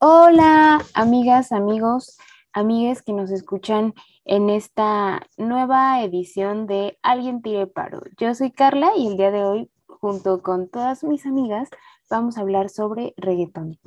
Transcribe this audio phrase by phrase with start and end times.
[0.00, 2.18] Hola, amigas, amigos,
[2.52, 8.02] amigues que nos escuchan en esta nueva edición de Alguien tire paro.
[8.16, 11.68] Yo soy Carla y el día de hoy, junto con todas mis amigas,
[12.08, 13.80] vamos a hablar sobre reggaetón.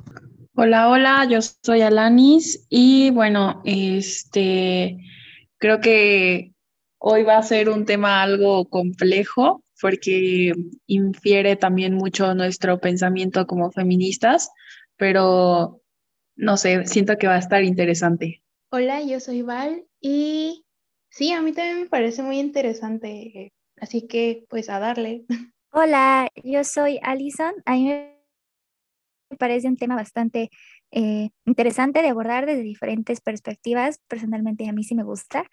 [0.54, 4.98] Hola, hola, yo soy Alanis y bueno, este
[5.56, 6.52] creo que
[6.98, 10.52] hoy va a ser un tema algo complejo porque
[10.86, 14.50] infiere también mucho nuestro pensamiento como feministas,
[14.98, 15.81] pero
[16.36, 18.42] no sé, siento que va a estar interesante.
[18.70, 20.64] Hola, yo soy Val y
[21.10, 25.24] sí, a mí también me parece muy interesante, así que pues a darle.
[25.72, 27.54] Hola, yo soy Alison.
[27.64, 30.50] A mí me parece un tema bastante
[30.90, 33.98] eh, interesante de abordar desde diferentes perspectivas.
[34.06, 35.44] Personalmente a mí sí me gusta.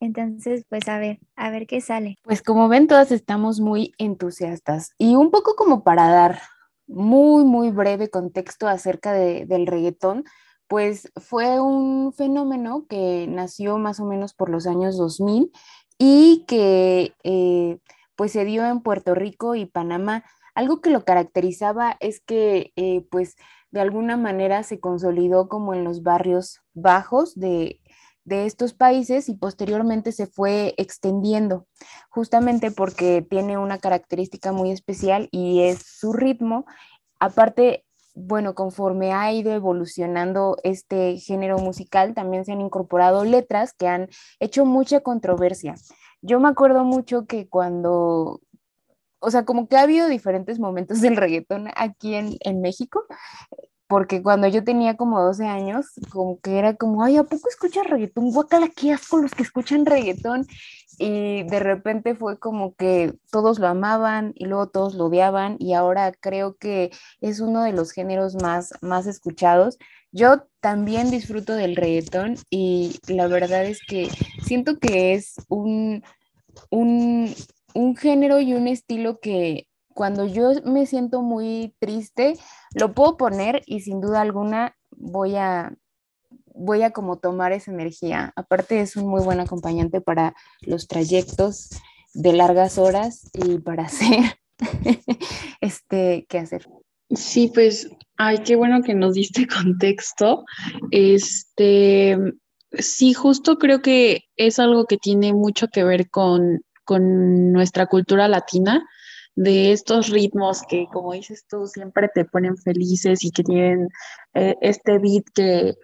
[0.00, 2.16] Entonces, pues a ver, a ver qué sale.
[2.22, 6.40] Pues como ven, todas estamos muy entusiastas y un poco como para dar
[6.86, 10.24] muy, muy breve contexto acerca del reggaetón,
[10.68, 15.50] pues fue un fenómeno que nació más o menos por los años 2000
[15.98, 17.78] y que eh,
[18.16, 20.24] pues se dio en Puerto Rico y Panamá.
[20.54, 23.36] Algo que lo caracterizaba es que eh, pues
[23.70, 27.80] de alguna manera se consolidó como en los barrios bajos de,
[28.26, 31.66] de estos países y posteriormente se fue extendiendo,
[32.10, 36.66] justamente porque tiene una característica muy especial y es su ritmo.
[37.20, 43.86] Aparte, bueno, conforme ha ido evolucionando este género musical, también se han incorporado letras que
[43.86, 44.08] han
[44.40, 45.76] hecho mucha controversia.
[46.20, 48.40] Yo me acuerdo mucho que cuando,
[49.20, 53.04] o sea, como que ha habido diferentes momentos del reggaetón aquí en, en México,
[53.88, 57.86] porque cuando yo tenía como 12 años, como que era como, ay, ¿a poco escuchas
[57.86, 58.32] reggaetón?
[58.32, 60.46] Guacala, qué asco los que escuchan reggaetón.
[60.98, 65.74] Y de repente fue como que todos lo amaban y luego todos lo odiaban y
[65.74, 69.78] ahora creo que es uno de los géneros más, más escuchados.
[70.10, 74.08] Yo también disfruto del reggaetón y la verdad es que
[74.42, 76.02] siento que es un,
[76.70, 77.34] un,
[77.74, 82.34] un género y un estilo que cuando yo me siento muy triste,
[82.74, 85.74] lo puedo poner y sin duda alguna voy a,
[86.54, 88.30] voy a como tomar esa energía.
[88.36, 91.70] Aparte es un muy buen acompañante para los trayectos
[92.12, 94.38] de largas horas y para hacer
[95.62, 96.68] este, ¿qué hacer?
[97.08, 100.44] Sí, pues, ay, qué bueno que nos diste contexto.
[100.90, 102.18] Este,
[102.72, 108.28] sí, justo creo que es algo que tiene mucho que ver con, con nuestra cultura
[108.28, 108.86] latina
[109.36, 113.88] de estos ritmos que, como dices tú, siempre te ponen felices y que tienen
[114.34, 115.74] eh, este beat que,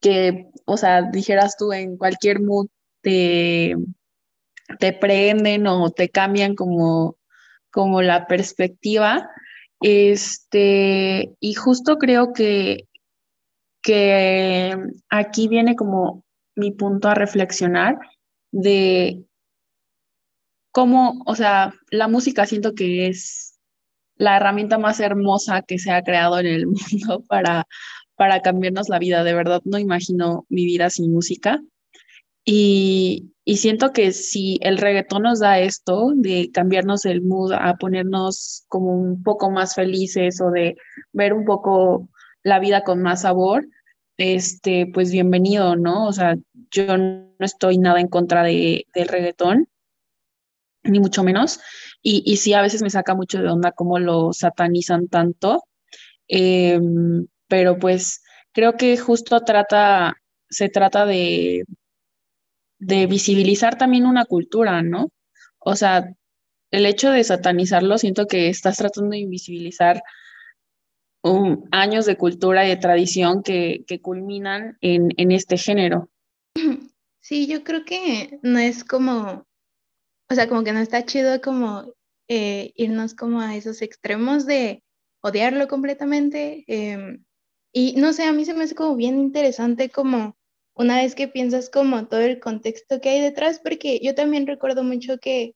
[0.00, 2.68] que, o sea, dijeras tú en cualquier mood
[3.02, 3.74] te,
[4.78, 7.16] te prenden o te cambian como,
[7.70, 9.28] como la perspectiva.
[9.80, 12.88] Este, y justo creo que,
[13.82, 14.76] que
[15.10, 16.24] aquí viene como
[16.54, 17.98] mi punto a reflexionar
[18.52, 19.24] de
[20.72, 23.58] cómo, o sea, la música siento que es
[24.16, 27.66] la herramienta más hermosa que se ha creado en el mundo para,
[28.16, 29.22] para cambiarnos la vida.
[29.22, 31.62] De verdad, no imagino mi vida sin música.
[32.44, 37.76] Y, y siento que si el reggaetón nos da esto de cambiarnos el mood a
[37.76, 40.76] ponernos como un poco más felices o de
[41.12, 42.08] ver un poco
[42.42, 43.68] la vida con más sabor,
[44.16, 46.06] este, pues bienvenido, ¿no?
[46.06, 46.36] O sea,
[46.70, 49.68] yo no estoy nada en contra de, del reggaetón
[50.84, 51.60] ni mucho menos.
[52.02, 55.64] Y, y sí, a veces me saca mucho de onda cómo lo satanizan tanto.
[56.28, 58.22] Em, pero pues
[58.52, 60.14] creo que justo trata,
[60.48, 61.64] se trata de,
[62.78, 65.10] de visibilizar también una cultura, ¿no?
[65.58, 66.08] O sea,
[66.70, 70.02] el hecho de satanizarlo, siento que estás tratando de invisibilizar
[71.70, 76.08] años de cultura y de tradición que, que culminan en, en, este género.
[77.20, 79.46] Sí, yo creo que no es como
[80.32, 81.92] o sea, como que no está chido como
[82.28, 84.82] eh, irnos como a esos extremos de
[85.22, 86.64] odiarlo completamente.
[86.68, 87.24] Em,
[87.72, 90.36] y no sé, a mí se me hace como bien interesante como
[90.74, 94.82] una vez que piensas como todo el contexto que hay detrás, porque yo también recuerdo
[94.84, 95.54] mucho que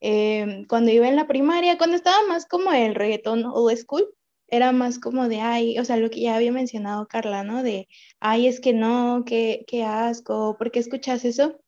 [0.00, 4.14] em, cuando iba en la primaria, cuando estaba más como el reggaetón old school,
[4.48, 7.62] era más como de, ay, o sea, lo que ya había mencionado Carla, ¿no?
[7.62, 7.88] De,
[8.20, 11.60] ay, es que no, qué, qué asco, ¿por qué escuchas eso?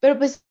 [0.00, 0.45] Pero pues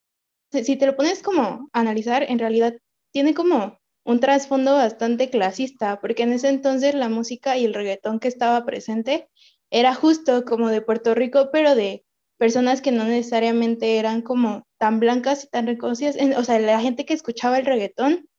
[0.63, 2.75] si te lo pones como analizar, en realidad
[3.11, 8.19] tiene como un trasfondo bastante clasista, porque en ese entonces la música y el reggaetón
[8.19, 9.27] que estaba presente
[9.71, 12.05] era justo como de Puerto Rico, pero de
[12.37, 16.17] personas que no necesariamente eran como tan blancas y tan reconocidas.
[16.37, 18.29] O sea, la gente que escuchaba el reggaetón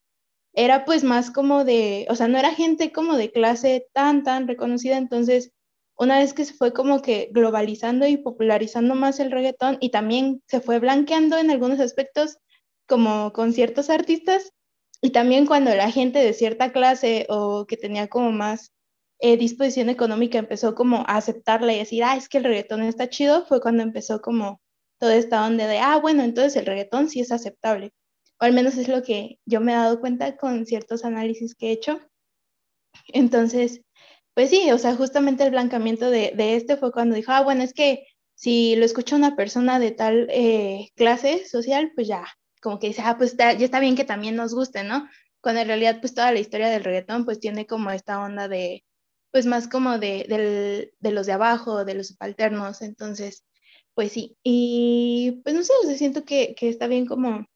[0.52, 4.48] era pues más como de, o sea, no era gente como de clase tan, tan
[4.48, 5.52] reconocida, entonces
[5.98, 10.42] una vez que se fue como que globalizando y popularizando más el reggaetón y también
[10.46, 12.38] se fue blanqueando en algunos aspectos
[12.86, 14.52] como con ciertos artistas
[15.00, 18.72] y también cuando la gente de cierta clase o que tenía como más
[19.18, 23.08] eh, disposición económica empezó como a aceptarla y decir, ah, es que el reggaetón está
[23.08, 24.60] chido, fue cuando empezó como
[24.98, 27.92] toda esta onda de, ah, bueno, entonces el reggaetón sí es aceptable.
[28.40, 31.68] O al menos es lo que yo me he dado cuenta con ciertos análisis que
[31.68, 32.00] he hecho.
[33.08, 33.82] Entonces,
[34.36, 37.72] pues sí, o sea, justamente el blancamiento de, este fue cuando dijo, ah, bueno, es
[37.72, 42.26] que si lo escucha una persona de tal eh, clase social, pues ya,
[42.60, 45.08] como que dice, ah, pues ya está bien que también nos guste, ¿no?
[45.40, 48.84] Cuando en realidad, pues toda la historia del reggaetón, pues tiene como esta onda de,
[49.30, 50.26] pues más como de,
[51.00, 53.42] los de abajo, de los subalternos, entonces,
[53.94, 57.46] pues sí, y pues no sé, o siento que, está bien como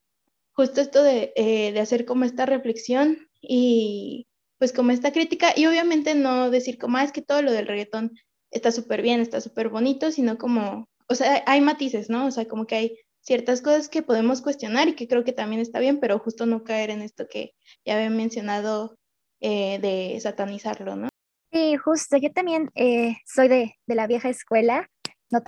[0.52, 4.28] justo esto de, eh, de hacer como esta reflexión y
[4.60, 7.66] pues como esta crítica y obviamente no decir como, ah, es que todo lo del
[7.66, 8.12] reggaetón
[8.50, 12.26] está súper bien, está súper bonito, sino como, o sea, hay matices, ¿no?
[12.26, 15.62] O sea, como que hay ciertas cosas que podemos cuestionar y que creo que también
[15.62, 17.54] está bien, pero justo no caer en esto que
[17.86, 18.98] ya había mencionado
[19.40, 21.08] eh, de satanizarlo, ¿no?
[21.50, 24.90] Sí, justo, yo también eh, soy de, la vieja escuela,
[25.30, 25.40] no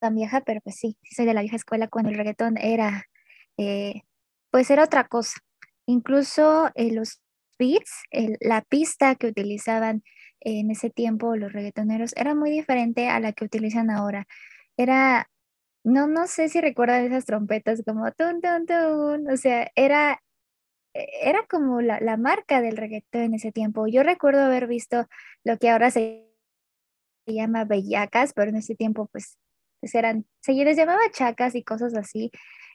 [0.00, 3.04] tan vieja, pero pues sí, soy de la vieja escuela cuando el reggaetón era,
[3.56, 4.02] eh,
[4.50, 5.38] pues era otra cosa.
[5.86, 7.20] Incluso los
[7.58, 8.04] beats,
[8.40, 10.02] la pista que utilizaban
[10.40, 14.26] en ese tiempo los reggaetoneros era muy diferente a la que utilizan ahora.
[14.76, 15.30] Era,
[15.84, 20.20] no, no sé si recuerdan esas trompetas como tun, tun, tun, o sea, era,
[20.94, 23.86] era como la, la marca del reggaetón en ese tiempo.
[23.86, 25.06] Yo recuerdo haber visto
[25.44, 26.28] lo que ahora se
[27.26, 29.38] llama bellacas, pero en ese tiempo pues,
[29.80, 32.30] pues eran, se les llamaba chacas y cosas así.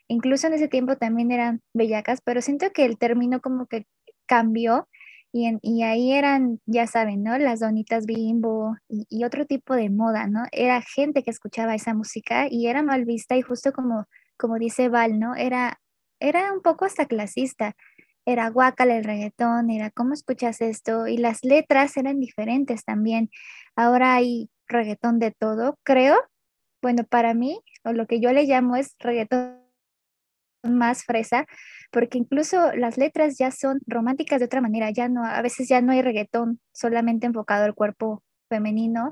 [0.08, 3.86] Incluso en ese tiempo también eran bellacas, pero siento que el término como que
[4.28, 4.88] cambió
[5.32, 7.36] y, y, ahí eran, ya saben, ¿no?
[7.38, 10.44] Las donitas bimbo y, otro tipo de moda, ¿no?
[10.52, 14.06] Era gente que escuchaba esa música y era mal vista y justo como,
[14.38, 15.34] como dice Val, ¿no?
[15.34, 15.80] Era,
[16.20, 17.74] era un poco hasta clasista.
[18.26, 23.30] Era guacal el reggaetón, era cómo escuchas esto y las letras eran diferentes también.
[23.76, 26.16] Ahora hay reggaetón de todo, creo.
[26.82, 29.67] Bueno, para mí, o lo que yo le llamo es reggaetón
[30.62, 31.46] más fresa,
[31.90, 35.80] porque incluso las letras ya son románticas de otra manera, ya no, a veces ya
[35.80, 39.10] no hay reggaetón solamente enfocado al cuerpo femenino,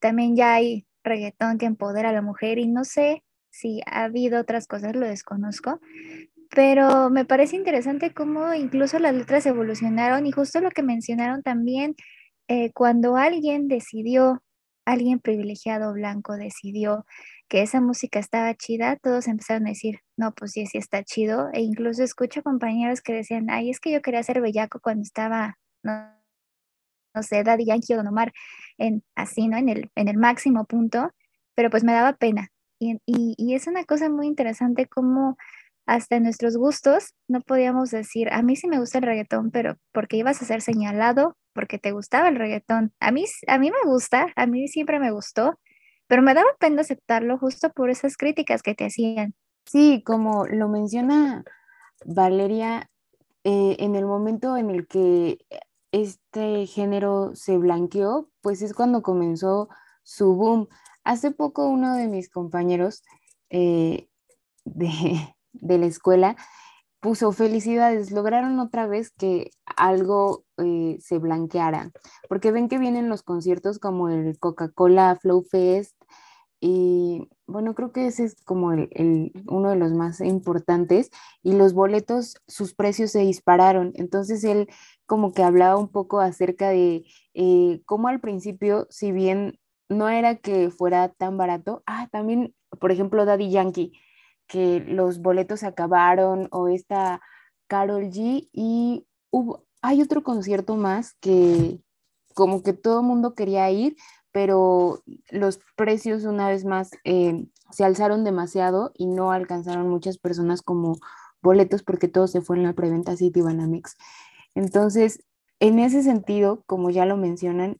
[0.00, 4.40] también ya hay reggaetón que empodera a la mujer y no sé si ha habido
[4.40, 5.80] otras cosas, lo desconozco,
[6.50, 11.94] pero me parece interesante cómo incluso las letras evolucionaron y justo lo que mencionaron también,
[12.48, 14.42] eh, cuando alguien decidió,
[14.88, 17.04] alguien privilegiado blanco decidió
[17.48, 21.48] que esa música estaba chida, todos empezaron a decir, no, pues sí, sí está chido.
[21.52, 25.58] E incluso escucho compañeros que decían, ay, es que yo quería ser bellaco cuando estaba,
[25.82, 25.92] no,
[27.14, 28.08] no sé, Daddy Yankee o Don
[28.78, 29.56] en, así, ¿no?
[29.56, 31.10] En el, en el máximo punto,
[31.54, 32.48] pero pues me daba pena.
[32.78, 35.36] Y, y, y es una cosa muy interesante como
[35.88, 40.18] hasta nuestros gustos no podíamos decir, a mí sí me gusta el reggaetón, pero porque
[40.18, 42.92] ibas a ser señalado porque te gustaba el reggaetón.
[43.00, 45.58] A mí, a mí me gusta, a mí siempre me gustó,
[46.06, 49.34] pero me daba pena aceptarlo justo por esas críticas que te hacían.
[49.64, 51.42] Sí, como lo menciona
[52.04, 52.90] Valeria,
[53.44, 55.38] eh, en el momento en el que
[55.90, 59.70] este género se blanqueó, pues es cuando comenzó
[60.02, 60.68] su boom.
[61.02, 63.02] Hace poco uno de mis compañeros
[63.48, 64.06] eh,
[64.66, 66.36] de, de la escuela
[67.00, 71.92] puso felicidades, lograron otra vez que algo eh, se blanqueara,
[72.28, 75.94] porque ven que vienen los conciertos como el Coca-Cola Flow Fest
[76.60, 81.10] y bueno, creo que ese es como el, uno de los más importantes
[81.42, 84.68] y los boletos, sus precios se dispararon, entonces él
[85.06, 90.36] como que hablaba un poco acerca de eh, cómo al principio, si bien no era
[90.36, 93.92] que fuera tan barato, ah, también, por ejemplo, Daddy Yankee,
[94.48, 97.20] que los boletos se acabaron o esta
[97.68, 99.06] Carol G y
[99.82, 101.80] hay otro concierto más que
[102.34, 103.96] como que todo el mundo quería ir,
[104.32, 110.62] pero los precios una vez más eh, se alzaron demasiado y no alcanzaron muchas personas
[110.62, 110.96] como
[111.42, 113.96] boletos porque todo se fue en la preventa City Banamex.
[114.54, 115.22] Entonces,
[115.60, 117.78] en ese sentido, como ya lo mencionan,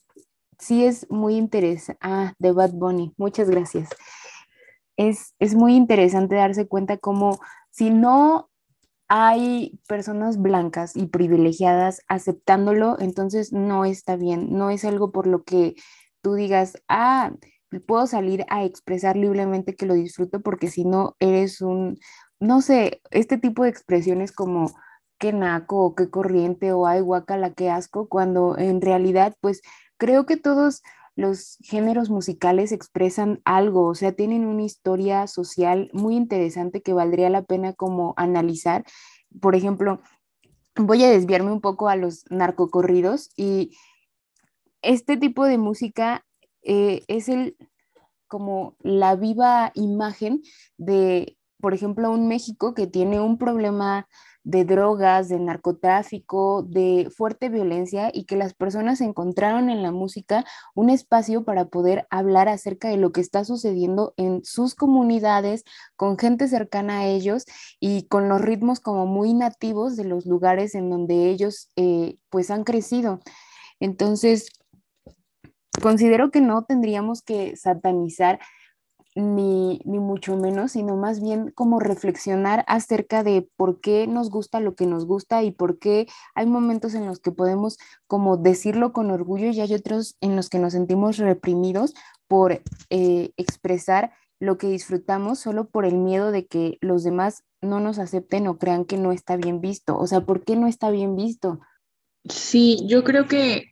[0.58, 1.98] sí es muy interesante.
[2.02, 3.88] Ah, de Bad Bunny, muchas gracias
[4.98, 7.38] es, muy interesante darse cuenta como
[7.70, 8.50] si no
[9.08, 15.44] hay personas blancas y privilegiadas aceptándolo, entonces no está bien, no es algo por lo
[15.44, 15.76] que
[16.20, 17.32] tú digas, ah,
[17.86, 21.98] puedo salir a expresar libremente que lo disfruto porque si no eres un,
[22.40, 24.72] no sé, este tipo de expresiones como
[25.18, 29.62] qué naco o qué corriente o ay guacala, qué asco, cuando en realidad pues
[29.96, 30.82] creo que todos
[31.18, 37.28] los géneros musicales expresan algo, o sea, tienen una historia social muy interesante que valdría
[37.28, 38.84] la pena como analizar.
[39.40, 40.00] Por ejemplo,
[40.76, 43.76] voy a desviarme un poco a los narcocorridos y
[44.80, 46.24] este tipo de música
[46.62, 47.56] eh, es el
[48.28, 50.42] como la viva imagen
[50.76, 54.06] de, por ejemplo, un México que tiene un problema
[54.48, 60.46] de drogas, de narcotráfico, de fuerte violencia y que las personas encontraron en la música
[60.74, 65.64] un espacio para poder hablar acerca de lo que está sucediendo en sus comunidades,
[65.96, 67.44] con gente cercana a ellos
[67.78, 72.50] y con los ritmos como muy nativos de los lugares en donde ellos eh, pues
[72.50, 73.20] han crecido.
[73.80, 74.48] Entonces,
[75.82, 78.40] considero que no tendríamos que satanizar
[79.18, 84.76] ni, mucho menos, sino más bien como reflexionar acerca de por qué nos gusta lo
[84.76, 89.10] que nos gusta y por qué hay momentos en los que podemos como decirlo con
[89.10, 91.94] orgullo y hay otros en los que nos sentimos reprimidos
[92.28, 97.80] por eh, expresar lo que disfrutamos solo por el miedo de que los demás no
[97.80, 99.98] nos acepten o crean que no está bien visto.
[99.98, 101.58] O sea, ¿por qué no está bien visto?
[102.28, 103.68] Sí, yo creo que,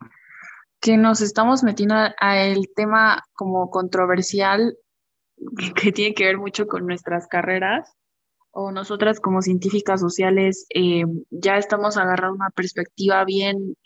[0.81, 4.77] que nos estamos metiendo al tema como controversial
[5.75, 7.95] que tiene que ver mucho con nuestras carreras
[8.51, 13.77] o nosotras como científicas sociales eh, ya estamos agarrando una perspectiva bien,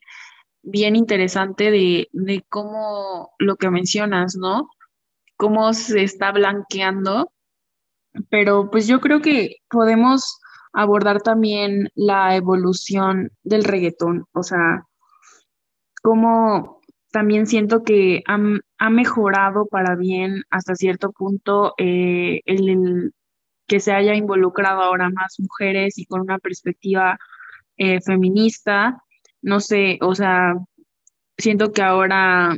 [0.63, 4.69] bien interesante de, de cómo lo que mencionas, ¿no?
[5.37, 7.33] Cómo se está blanqueando,
[8.29, 10.39] pero pues yo creo que podemos
[10.73, 14.87] abordar también la evolución del reggaetón, o sea,
[16.03, 16.80] cómo
[17.11, 23.13] también siento que ha, mejorado para bien hasta cierto punto eh, el,
[23.67, 27.19] que se haya involucrado ahora más mujeres y con una perspectiva
[27.77, 29.03] eh, feminista.
[29.43, 30.55] No sé, o sea,
[31.39, 32.57] siento que ahora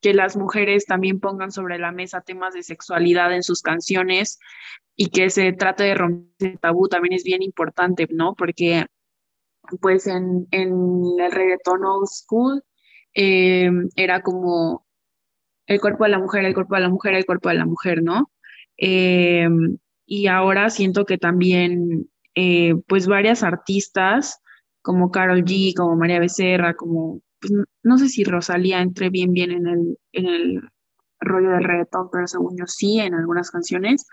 [0.00, 4.38] que las mujeres también pongan sobre la mesa temas de sexualidad en sus canciones
[4.96, 8.34] y que se trate de romper el tabú también es bien importante, ¿no?
[8.34, 8.86] Porque
[9.80, 12.62] pues en, en el reggaetón old school
[13.14, 14.86] eh, era como
[15.66, 18.02] el cuerpo de la mujer, el cuerpo de la mujer, el cuerpo de la mujer,
[18.02, 18.30] ¿no?
[18.76, 19.48] Eh,
[20.06, 24.40] y ahora siento que también, eh, pues varias artistas,
[24.82, 27.52] como Carol G, como María Becerra, como, pues,
[27.82, 30.62] no sé si Rosalía entre bien bien en el, en el
[31.20, 34.06] rollo del reggaetón, pero según yo sí, en algunas canciones,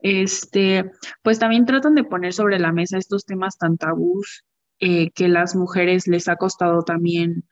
[0.00, 0.90] este,
[1.22, 4.44] pues también tratan de poner sobre la mesa estos temas tan tabús
[4.78, 7.44] que las mujeres les ha costado también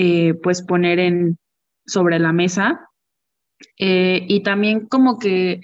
[0.00, 1.40] eh, pues poner en,
[1.84, 2.88] sobre la mesa.
[3.76, 5.62] Eh, y también como que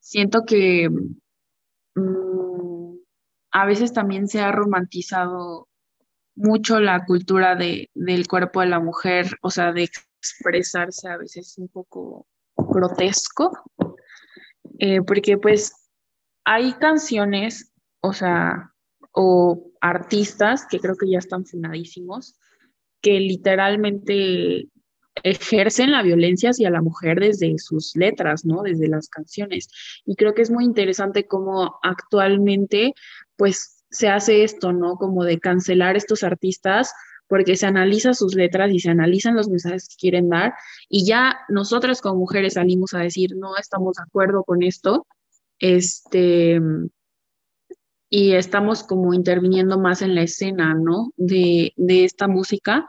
[0.00, 0.88] siento que
[1.94, 2.96] mm,
[3.50, 5.68] a veces también se ha romantizado
[6.34, 11.58] mucho la cultura de, del cuerpo de la mujer, o sea, de expresarse a veces
[11.58, 13.62] un poco grotesco,
[14.78, 15.90] eh, porque pues
[16.46, 18.72] hay canciones, o sea,
[19.12, 22.38] o artistas que creo que ya están finadísimos,
[23.00, 24.68] que literalmente
[25.22, 28.62] ejercen la violencia hacia la mujer desde sus letras, ¿no?
[28.62, 29.68] Desde las canciones.
[30.04, 32.94] Y creo que es muy interesante cómo actualmente,
[33.36, 34.96] pues, se hace esto, ¿no?
[34.96, 36.92] Como de cancelar estos artistas
[37.28, 40.54] porque se analiza sus letras y se analizan los mensajes que quieren dar
[40.88, 45.06] y ya nosotras como mujeres salimos a decir, no estamos de acuerdo con esto,
[45.58, 46.60] este,
[48.08, 51.12] y estamos como interviniendo más en la escena, ¿no?
[51.16, 52.86] De, de esta música,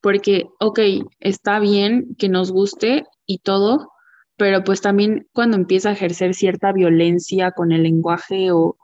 [0.00, 0.80] porque, ok,
[1.20, 3.92] está bien que nos guste y todo,
[4.36, 8.76] pero pues también cuando empieza a ejercer cierta violencia con el lenguaje o,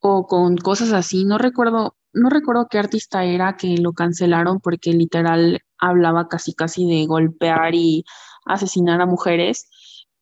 [0.00, 4.92] o con cosas así, no recuerdo, no recuerdo qué artista era que lo cancelaron porque
[4.92, 8.04] literal hablaba casi casi de golpear y
[8.44, 9.68] asesinar a mujeres.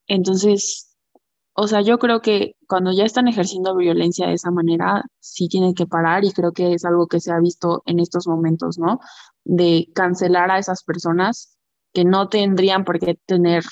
[0.07, 0.88] Entonces,
[1.61, 5.75] o sea, yo creo que cuando ya están ejerciendo violencia de esa manera, sí tienen
[5.75, 9.01] que parar y creo que es algo que se ha visto en estos momentos, ¿no?
[9.45, 11.59] De cancelar a esas personas
[11.93, 13.65] que no tendrían por qué tener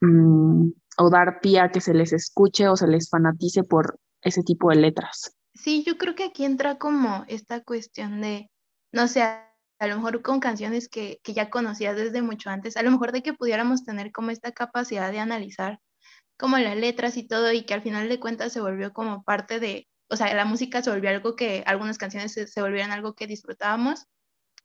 [0.00, 4.42] mm, o dar pie a que se les escuche o se les fanatice por ese
[4.42, 5.36] tipo de letras.
[5.54, 8.50] Sí, yo creo que aquí entra como esta cuestión de,
[8.90, 12.82] no sé, a lo mejor con canciones que, que ya conocías desde mucho antes, a
[12.82, 15.78] lo mejor de que pudiéramos tener como esta capacidad de analizar
[16.44, 19.60] como las letras y todo, y que al final de cuentas se volvió como parte
[19.60, 23.14] de, o sea, la música se volvió algo que, algunas canciones se, se volvieron algo
[23.14, 24.04] que disfrutábamos,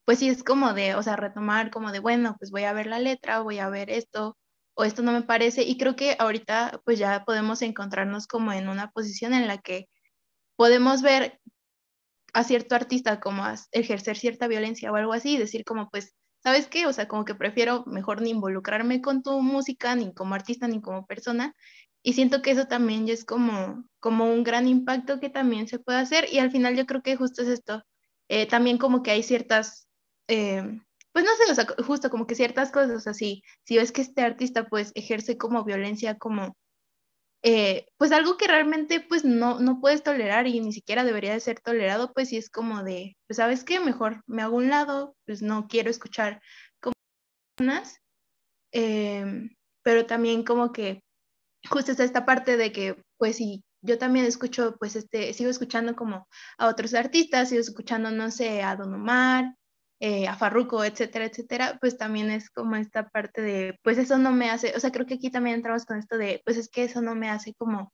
[0.04, 2.88] pues sí es como de, o sea, retomar como de, bueno, pues voy a ver
[2.88, 4.38] la letra, voy a ver esto,
[4.74, 8.68] o esto no me parece, y creo que ahorita pues ya podemos encontrarnos como en
[8.68, 9.88] una posición en la que
[10.58, 11.40] podemos ver
[12.34, 16.68] a cierto artista como ejercer cierta violencia o algo así y decir como pues ¿sabes
[16.68, 16.86] qué?
[16.88, 20.82] O sea, como que prefiero mejor ni involucrarme con tu música, ni como artista, ni
[20.82, 21.54] como persona.
[22.02, 25.80] Y siento que eso también ya es como, como un gran impacto que también se
[25.80, 26.28] puede hacer.
[26.32, 27.84] Y al final yo creo que justo es esto.
[28.30, 29.88] Eh, también como que hay ciertas,
[30.28, 30.64] eh,
[31.12, 33.44] pues no sé, o sea, justo como que ciertas cosas así.
[33.66, 36.56] Si ves que este artista pues ejerce como violencia, como
[37.44, 41.40] eh, pues algo que realmente pues no, no puedes tolerar y ni siquiera debería de
[41.40, 45.16] ser tolerado, pues sí es como de, pues sabes qué, mejor me hago un lado,
[45.26, 46.42] pues no quiero escuchar
[46.82, 46.94] como
[47.56, 48.00] personas,
[48.72, 51.04] em, pero también como que
[51.70, 55.96] justo está esta parte de que pues sí, yo también escucho, pues este, sigo escuchando
[55.96, 56.28] como
[56.58, 59.56] a otros artistas, sigo escuchando, no sé, a Don Omar,
[60.00, 64.32] eh, a Farruko, etcétera, etcétera, pues también es como esta parte de, pues eso no
[64.32, 66.84] me hace, o sea, creo que aquí también entramos con esto de, pues es que
[66.84, 67.94] eso no me hace como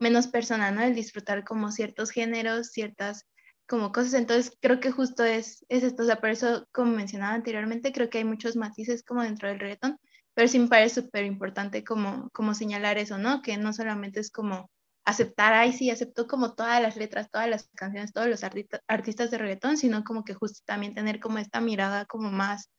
[0.00, 0.82] menos persona, ¿no?
[0.82, 3.26] El disfrutar como ciertos géneros, ciertas
[3.66, 7.34] como cosas, entonces creo que justo es, es esto, o sea, por eso, como mencionaba
[7.34, 9.98] anteriormente, creo que hay muchos matices como dentro del reggaetón,
[10.34, 13.42] pero sí me parece súper importante como, como señalar eso, ¿no?
[13.42, 14.70] Que no solamente es como
[15.04, 19.38] aceptar, ay, sí, acepto como todas las letras, todas las canciones, todos los artistas de
[19.38, 22.70] reggaetón, sino como que justo también tener como esta mirada como más,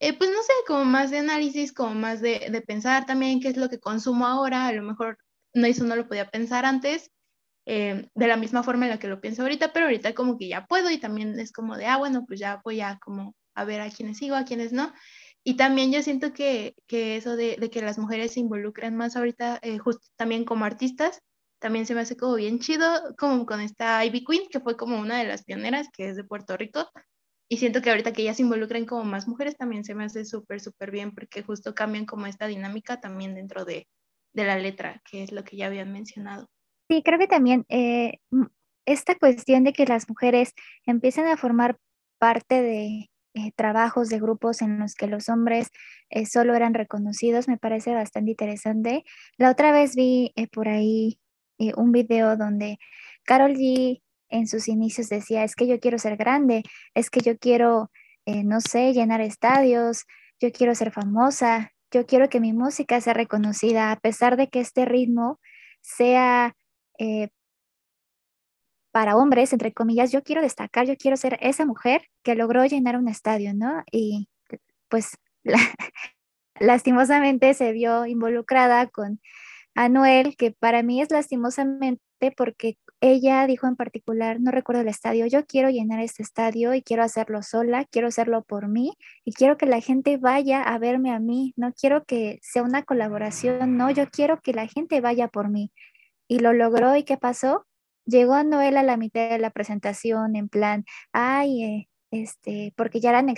[0.00, 3.48] eh, pues no sé, como más de análisis, como más de, de, pensar también qué
[3.48, 5.18] es lo que consumo ahora, a lo mejor
[5.54, 7.10] no, eso no lo podía pensar antes,
[7.66, 10.48] eh, de la misma forma en la que lo pienso ahorita, pero ahorita como que
[10.48, 13.64] ya puedo y también es como de, ah, bueno, pues ya voy a como a
[13.64, 14.92] ver a quienes sigo, a quienes no.
[15.42, 19.16] Y también yo siento que, que eso de, de, que las mujeres se involucren más
[19.16, 21.22] ahorita, eh, justo también como artistas,
[21.58, 22.86] también se me hace como bien chido,
[23.18, 26.24] como con esta Ivy Queen, que fue como una de las pioneras, que es de
[26.24, 26.88] Puerto Rico.
[27.48, 30.24] Y siento que ahorita que ya se involucren como más mujeres, también se me hace
[30.24, 33.86] súper, súper bien, porque justo cambian como esta dinámica también dentro de,
[34.32, 36.48] de la letra, que es lo que ya habían mencionado.
[36.88, 38.18] Sí, creo que también eh,
[38.84, 40.52] esta cuestión de que las mujeres
[40.84, 41.78] empiezan a formar
[42.18, 45.70] parte de eh, trabajos de grupos en los que los hombres
[46.10, 49.04] eh, solo eran reconocidos me parece bastante interesante.
[49.36, 51.18] La otra vez vi por ahí
[51.58, 52.78] eh, un video donde
[53.24, 56.62] Carol G en sus inicios decía, es que yo quiero ser grande,
[56.94, 57.90] es que yo quiero,
[58.26, 60.04] eh, no sé, llenar estadios,
[60.40, 64.60] yo quiero ser famosa, yo quiero que mi música sea reconocida, a pesar de que
[64.60, 65.40] este ritmo
[65.80, 66.56] sea
[66.98, 67.28] eh,
[68.90, 72.96] para hombres, entre comillas, yo quiero destacar, yo quiero ser esa mujer que logró llenar
[72.96, 73.84] un estadio, ¿no?
[73.92, 74.28] Y
[74.88, 75.18] pues
[76.60, 79.20] lastimosamente se vio involucrada con
[79.76, 82.00] Anuel, que para mí es lastimosamente
[82.36, 86.82] porque ella dijo en particular, no recuerdo el estadio, yo quiero llenar este estadio y
[86.82, 91.12] quiero hacerlo sola, quiero hacerlo por mí y quiero que la gente vaya a verme
[91.12, 95.28] a mí, no quiero que sea una colaboración, no, yo quiero que la gente vaya
[95.28, 95.70] por mí.
[96.26, 97.66] Y lo logró y ¿qué pasó?
[98.06, 103.10] Llegó Anuel a la mitad de la presentación en plan, ay, eh, este, porque ya
[103.10, 103.28] eran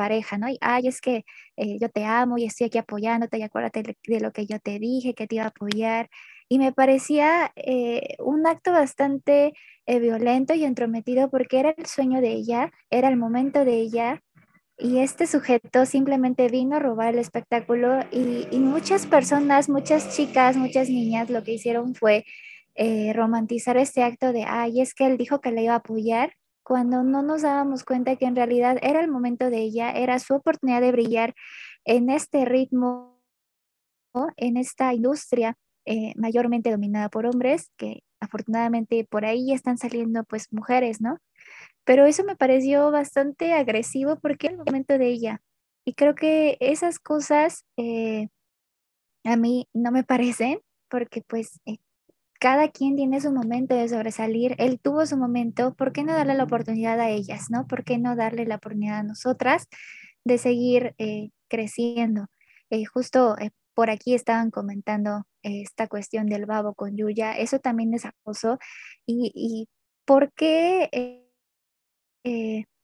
[0.00, 0.48] pareja, ¿no?
[0.48, 1.26] Y, ay, es que
[1.58, 4.78] eh, yo te amo y estoy aquí apoyándote y acuérdate de, lo que yo te
[4.78, 6.08] dije, que te iba a apoyar.
[6.48, 9.52] Y me parecía eh, un acto bastante
[9.86, 14.22] eh, violento y entrometido porque era el sueño de ella, era el momento de ella.
[14.78, 20.56] Y este sujeto simplemente vino a robar el espectáculo y, y muchas personas, muchas chicas,
[20.56, 22.24] muchas niñas lo que hicieron fue
[23.14, 26.32] romantizar este acto de, ay, es que él dijo que le iba a apoyar
[26.70, 30.34] cuando no nos dábamos cuenta que en realidad era el momento de ella, era su
[30.34, 31.34] oportunidad de brillar
[31.84, 33.20] en este ritmo,
[34.36, 40.46] en esta industria eh, mayormente dominada por hombres, que afortunadamente por ahí están saliendo pues
[40.52, 41.18] mujeres, ¿no?
[41.82, 45.42] Pero eso me pareció bastante agresivo porque era el momento de ella.
[45.84, 48.28] Y creo que esas cosas eh,
[49.24, 51.78] a mí no me parecen porque pues eh,
[52.40, 56.34] cada quien tiene su momento de sobresalir, él tuvo su momento, ¿por qué no darle
[56.34, 57.66] la oportunidad a ellas, no?
[57.66, 59.68] ¿Por qué no darle la oportunidad a nosotras
[60.24, 62.28] de seguir eh, creciendo?
[62.70, 67.92] Eh, justo eh, por aquí estaban comentando esta cuestión del babo con Yuya, eso también
[67.92, 68.58] es acoso.
[69.04, 69.68] ¿Y, y
[70.06, 70.88] por qué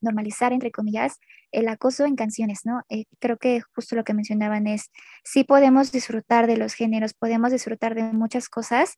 [0.03, 1.19] normalizar, entre comillas,
[1.51, 2.83] el acoso en canciones, ¿no?
[3.19, 4.91] creo que justo lo que mencionaban es,
[5.25, 8.97] sí podemos disfrutar de los géneros, podemos disfrutar de muchas cosas,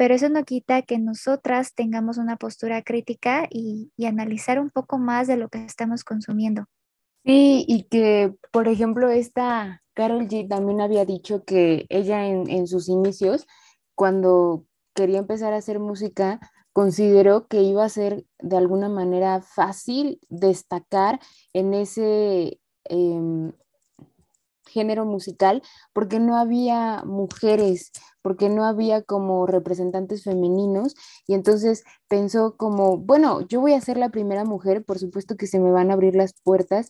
[0.00, 5.26] pero eso no quita que nosotras tengamos una postura crítica y, analizar un poco más
[5.26, 6.64] de lo que estamos consumiendo.
[7.22, 12.66] Sí, y que, por ejemplo, esta Carol G también había dicho que ella en, en
[12.66, 13.46] sus inicios,
[13.94, 16.40] cuando quería empezar a hacer música,
[16.72, 21.20] consideró que iba a ser de alguna manera fácil destacar
[21.52, 23.52] en ese, em,
[24.70, 30.94] género musical porque no había mujeres, porque no había como representantes femeninos
[31.26, 35.46] y entonces pensó como, bueno, yo voy a ser la primera mujer, por supuesto que
[35.46, 36.88] se me van a abrir las puertas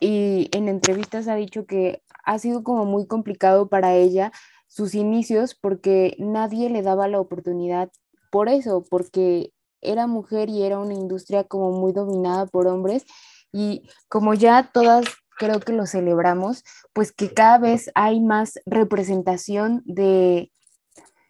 [0.00, 4.32] y en entrevistas ha dicho que ha sido como muy complicado para ella
[4.66, 7.90] sus inicios porque nadie le daba la oportunidad
[8.30, 13.04] por eso, porque era mujer y era una industria como muy dominada por hombres
[13.52, 15.04] y como ya todas
[15.38, 20.52] creo que lo celebramos, pues que cada vez hay más representación de,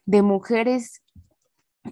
[0.05, 1.01] de mujeres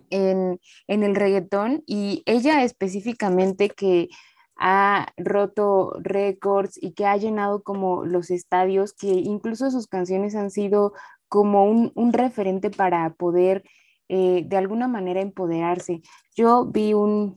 [0.09, 4.09] en, en, el reggaetón y ella específicamente que
[4.57, 10.51] ha roto récords y que ha llenado como los estadios, que incluso sus canciones han
[10.51, 10.93] sido
[11.29, 13.63] como un, un referente para poder
[14.09, 16.01] eh, de alguna manera empoderarse.
[16.35, 17.35] Yo vi un,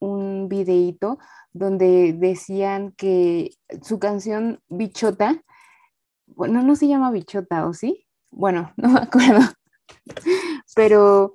[0.00, 1.18] un videíto
[1.52, 3.50] donde decían que
[3.82, 5.42] su canción Bichota,
[6.26, 8.06] bueno, no se llama Bichota, ¿o sí?
[8.30, 9.40] Bueno, no me acuerdo,
[10.74, 11.34] pero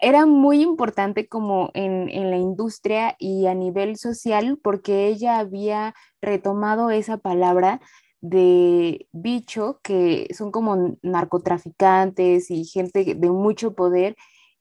[0.00, 5.94] era muy importante como en, en, la industria y a nivel social porque ella había
[6.22, 7.80] retomado esa palabra
[8.20, 14.16] de bicho que son como narcotraficantes y gente de mucho poder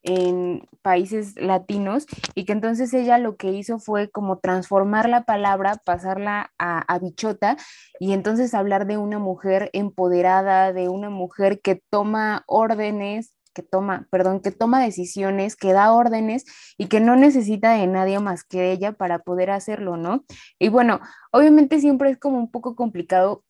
[0.07, 5.81] en países latinos y que entonces ella lo que hizo fue como transformar la palabra,
[5.83, 7.57] pasarla a, bichota
[7.99, 14.07] y entonces hablar de una mujer empoderada, de una mujer que toma órdenes, que toma,
[14.09, 16.45] perdón, que toma decisiones, que da órdenes
[16.77, 20.23] y que no necesita de nadie más que ella para poder hacerlo, ¿no?
[20.57, 23.43] Y bueno, obviamente siempre es como un poco complicado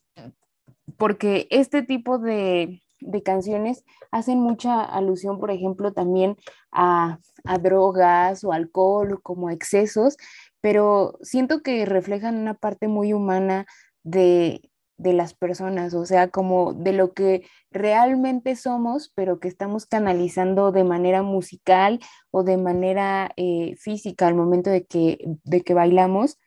[0.98, 6.38] porque este tipo de, de canciones hacen mucha alusión, por ejemplo, también
[6.72, 10.18] a, a drogas o alcohol, como excesos,
[10.62, 13.66] pero siento que reflejan una parte muy humana
[14.04, 14.62] de,
[14.98, 20.72] de las personas, o sea, como de lo que realmente somos, pero que estamos canalizando
[20.72, 22.00] de manera musical
[22.32, 26.40] o de manera eh, física al momento de que, de que bailamos,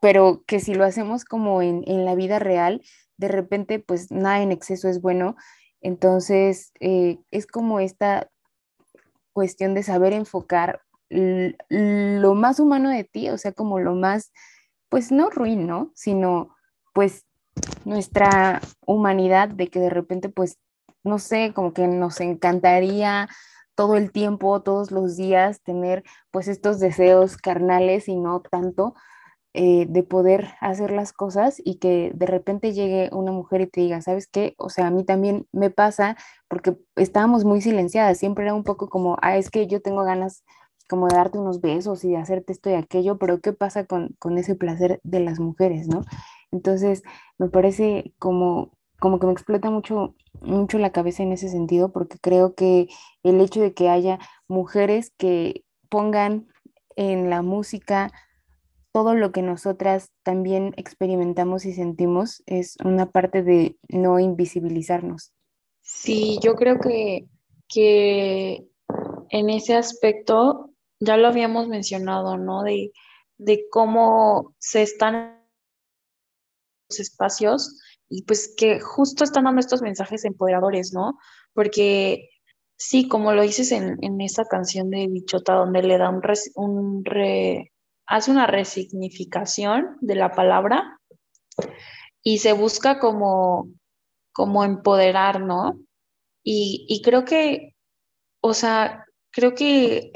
[0.00, 2.82] pero que si lo hacemos como en, en la vida real,
[3.16, 5.36] de repente pues nada en exceso es bueno.
[5.80, 8.28] Entonces eh, es como esta
[9.32, 14.32] cuestión de saber enfocar lo más humano de ti, o sea, como lo más,
[14.88, 15.92] pues no ruin, ¿no?
[15.94, 16.56] Sino
[16.92, 17.26] pues
[17.84, 20.58] nuestra humanidad de que de repente pues,
[21.02, 23.28] no sé, como que nos encantaría
[23.74, 28.94] todo el tiempo, todos los días, tener pues estos deseos carnales y no tanto,
[29.56, 33.82] eh, de poder hacer las cosas y que de repente llegue una mujer y te
[33.82, 34.54] diga, ¿sabes qué?
[34.58, 36.16] O sea, a mí también me pasa
[36.48, 40.42] porque estábamos muy silenciadas, siempre era un poco como, ah, es que yo tengo ganas
[40.88, 44.16] como de darte unos besos y de hacerte esto y aquello, pero ¿qué pasa con,
[44.18, 46.02] con ese placer de las mujeres, no?
[46.50, 47.04] Entonces,
[47.38, 52.18] me parece como, como que me explota mucho, mucho la cabeza en ese sentido, porque
[52.18, 52.88] creo que
[53.22, 56.48] el hecho de que haya mujeres que pongan
[56.96, 58.10] en la música
[58.94, 65.32] todo lo que nosotras también experimentamos y sentimos es una parte de no invisibilizarnos.
[65.82, 67.26] Sí, yo creo que,
[67.68, 68.68] que
[69.30, 72.62] en ese aspecto ya lo habíamos mencionado, ¿no?
[72.62, 72.92] De,
[73.36, 75.44] de cómo se están
[76.88, 81.18] los espacios y pues que justo están dando estos mensajes empoderadores, ¿no?
[81.52, 82.28] Porque
[82.76, 86.10] sí, como lo dices en, en esa canción de Bichota, donde le da
[86.54, 87.73] un re,
[88.06, 91.00] hace una resignificación de la palabra
[92.22, 93.68] y se busca como,
[94.32, 95.78] como empoderar, ¿no?
[96.42, 97.74] Y, y creo que,
[98.40, 100.12] o sea, creo que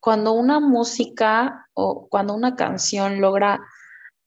[0.00, 3.60] cuando una música o cuando una canción logra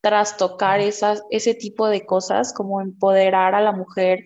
[0.01, 4.25] trastocar esas, ese tipo de cosas, como empoderar a la mujer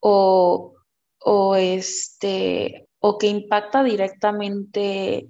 [0.00, 0.74] o,
[1.18, 5.28] o, este, o que impacta directamente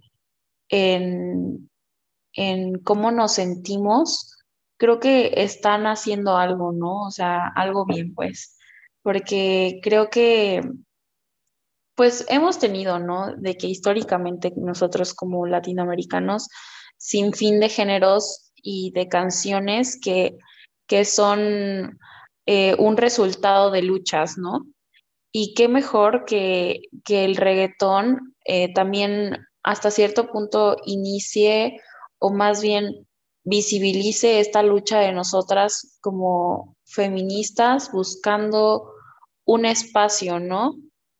[0.68, 1.70] en,
[2.36, 4.36] en cómo nos sentimos,
[4.76, 7.06] creo que están haciendo algo, ¿no?
[7.06, 8.56] O sea, algo bien, pues,
[9.02, 10.60] porque creo que,
[11.94, 13.34] pues, hemos tenido, ¿no?
[13.36, 16.48] De que históricamente nosotros como latinoamericanos,
[16.98, 20.36] sin fin de géneros y de canciones que,
[20.86, 21.98] que son
[22.46, 24.66] eh, un resultado de luchas, ¿no?
[25.32, 31.80] Y qué mejor que, que el reggaetón eh, también hasta cierto punto inicie
[32.18, 33.06] o más bien
[33.44, 38.92] visibilice esta lucha de nosotras como feministas buscando
[39.44, 40.74] un espacio, ¿no?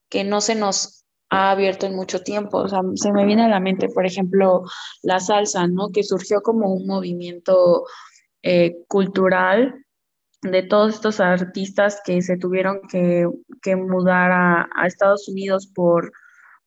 [0.09, 2.57] Que no se nos ha abierto en mucho tiempo.
[2.59, 4.63] O sea, se me viene a la mente, por ejemplo,
[5.03, 5.89] la salsa, ¿no?
[5.89, 7.85] Que surgió como un movimiento
[8.43, 9.85] eh, cultural
[10.41, 13.27] de todos estos artistas que se tuvieron que,
[13.75, 16.11] mudar a, Estados Unidos por,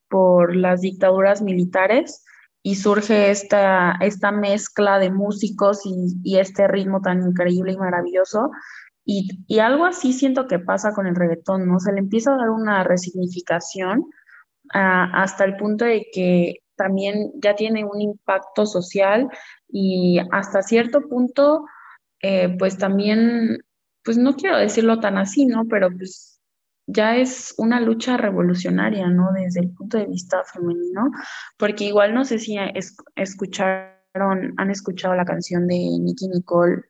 [0.08, 2.24] por las dictaduras militares
[2.62, 8.51] y surge esta, esta mezcla de músicos y, este ritmo tan increíble y maravilloso.
[9.05, 11.81] Y, algo así siento que pasa con el reggaetón, ¿no?
[11.81, 14.05] Se le empieza a dar una resignificación
[14.75, 19.29] ah, hasta el punto de que también ya tiene un impacto social
[19.68, 21.64] y hasta cierto punto,
[22.23, 23.59] eh, pues también,
[24.05, 25.66] pues no quiero decirlo tan así, ¿no?
[25.68, 26.39] Pero pues
[26.92, 29.33] ya es una lucha revolucionaria, ¿no?
[29.33, 31.11] Desde el punto de vista femenino,
[31.59, 32.57] porque igual no sé si
[33.16, 36.83] escucharon, han escuchado la canción de Nicky Nicole,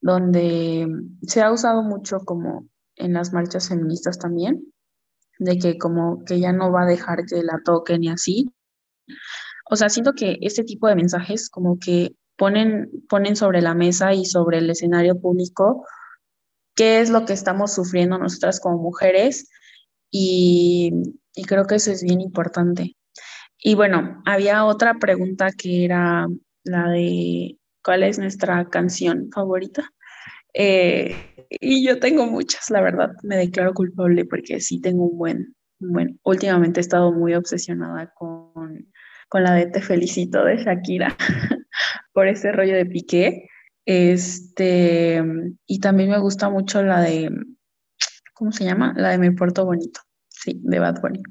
[0.00, 0.86] donde
[1.22, 4.72] se ha usado mucho como en las marchas feministas también,
[5.38, 8.50] de que como que ya no va a dejar que la toquen y así.
[9.70, 14.14] O sea, siento que este tipo de mensajes como que ponen, ponen sobre la mesa
[14.14, 15.84] y sobre el escenario público
[16.76, 19.48] qué es lo que estamos sufriendo nosotras como mujeres
[20.10, 20.92] y,
[21.46, 22.96] creo que eso es bien importante.
[23.58, 26.26] Y bueno, había otra pregunta que era
[26.64, 29.90] la de cuál es nuestra canción favorita.
[30.54, 31.14] Eh,
[31.50, 36.14] y yo tengo muchas, la verdad, me declaro culpable porque sí tengo un buen, bueno,
[36.22, 38.90] últimamente he estado muy obsesionada con,
[39.28, 41.16] con la de Te felicito de Shakira
[42.12, 43.48] por ese rollo de Piqué.
[43.86, 45.22] Este,
[45.64, 47.30] y también me gusta mucho la de,
[48.34, 48.92] ¿cómo se llama?
[48.96, 50.00] La de Me Porto Bonito.
[50.28, 51.22] Sí, de Bad Bunny.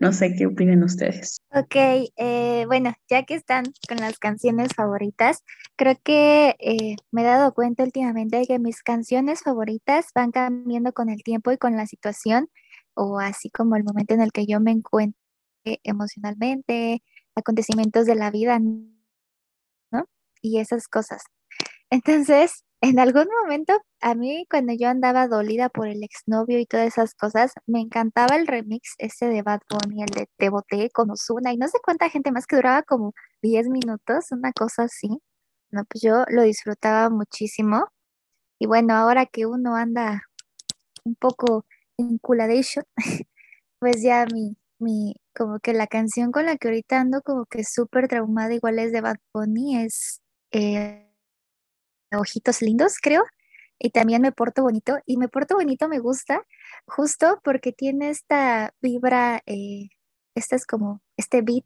[0.00, 1.40] No sé qué opinen ustedes.
[1.54, 1.76] Ok,
[2.16, 5.44] eh, bueno, ya que están con las canciones favoritas,
[5.76, 10.92] creo que eh, me he dado cuenta últimamente de que mis canciones favoritas van cambiando
[10.92, 12.50] con el tiempo y con la situación,
[12.94, 15.20] o así como el momento en el que yo me encuentro
[15.84, 17.02] emocionalmente,
[17.34, 20.08] acontecimientos de la vida, ¿no?
[20.42, 21.22] Y esas cosas.
[21.90, 26.86] Entonces, en algún momento, a mí cuando yo andaba dolida por el exnovio y todas
[26.86, 31.10] esas cosas, me encantaba el remix ese de Bad Bunny, el de Te Boté con
[31.10, 35.08] Ozuna y no sé cuánta gente más que duraba como 10 minutos, una cosa así.
[35.70, 37.88] No, pues yo lo disfrutaba muchísimo.
[38.60, 40.22] Y bueno, ahora que uno anda
[41.04, 41.66] un poco
[41.98, 42.84] enculadation,
[43.80, 47.64] pues ya mi, mi, como que la canción con la que ahorita ando como que
[47.64, 50.22] súper traumada, igual es de Bad Bunny, es
[50.52, 51.07] eh,
[52.12, 53.24] Ojitos Lindos, creo.
[53.78, 54.98] Y también Me Porto Bonito.
[55.06, 56.44] Y Me Porto Bonito me gusta
[56.86, 59.88] justo porque tiene esta vibra, eh,
[60.34, 61.64] este es como este beat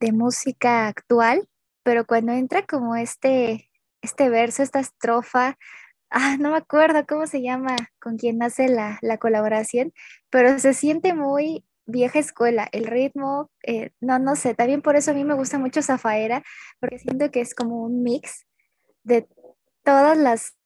[0.00, 1.48] de música actual,
[1.82, 3.70] pero cuando entra como este,
[4.02, 5.56] este verso, esta estrofa,
[6.10, 9.92] ah, no me acuerdo cómo se llama, con quien hace la, la colaboración,
[10.30, 15.10] pero se siente muy vieja escuela, el ritmo, eh, no, no sé, también por eso
[15.10, 16.42] a mí me gusta mucho Zafaera,
[16.80, 18.46] porque siento que es como un mix
[19.04, 19.26] de
[19.82, 20.56] todas las,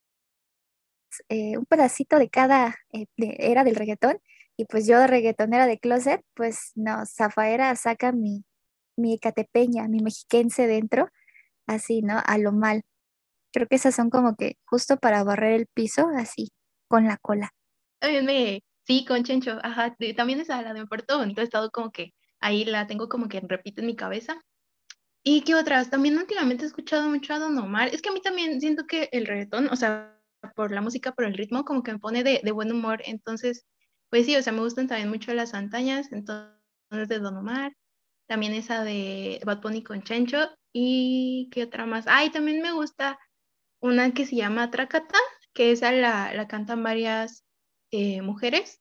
[1.29, 4.19] eh, un pedacito de cada eh, era del reggaetón,
[4.57, 8.45] y pues yo de reggaetonera de closet, pues no, Zafaera saca mi,
[8.97, 11.11] mi catepeña, mi mexiquense dentro,
[11.67, 12.23] así, ¿no?
[12.25, 12.83] A lo mal.
[13.53, 16.53] Creo que esas son como que justo para barrer el piso, así,
[16.89, 17.53] con la cola.
[18.87, 22.65] Sí, con Chencho, ajá, también esa, la de Puerto Bonito, he estado como que ahí
[22.65, 24.41] la tengo como que repite en mi cabeza,
[25.29, 25.91] ¿Y qué otras?
[25.91, 27.89] También últimamente he escuchado mucho a Don Omar.
[27.89, 30.17] Es que a mí también siento que el reggaetón, o sea,
[30.55, 33.03] por la música, por el ritmo, como que me pone de, buen humor.
[33.05, 33.67] Entonces,
[34.09, 37.73] pues sí, o sea, me gustan también mucho las antañas, entonces de Don Omar.
[38.29, 40.49] También esa de Bad Bunny con Chencho.
[40.73, 42.07] ¿Y qué otra más?
[42.07, 43.19] Ay, también me gusta
[43.81, 45.19] una que se llama Tracata,
[45.55, 47.45] que esa la, la cantan varias
[47.91, 48.81] eh, mujeres.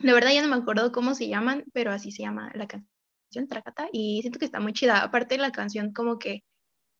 [0.00, 2.97] La verdad ya no me acuerdo cómo se llaman, pero así se llama la canción
[3.92, 5.02] Y siento que está muy chida.
[5.02, 6.42] Aparte la canción como que,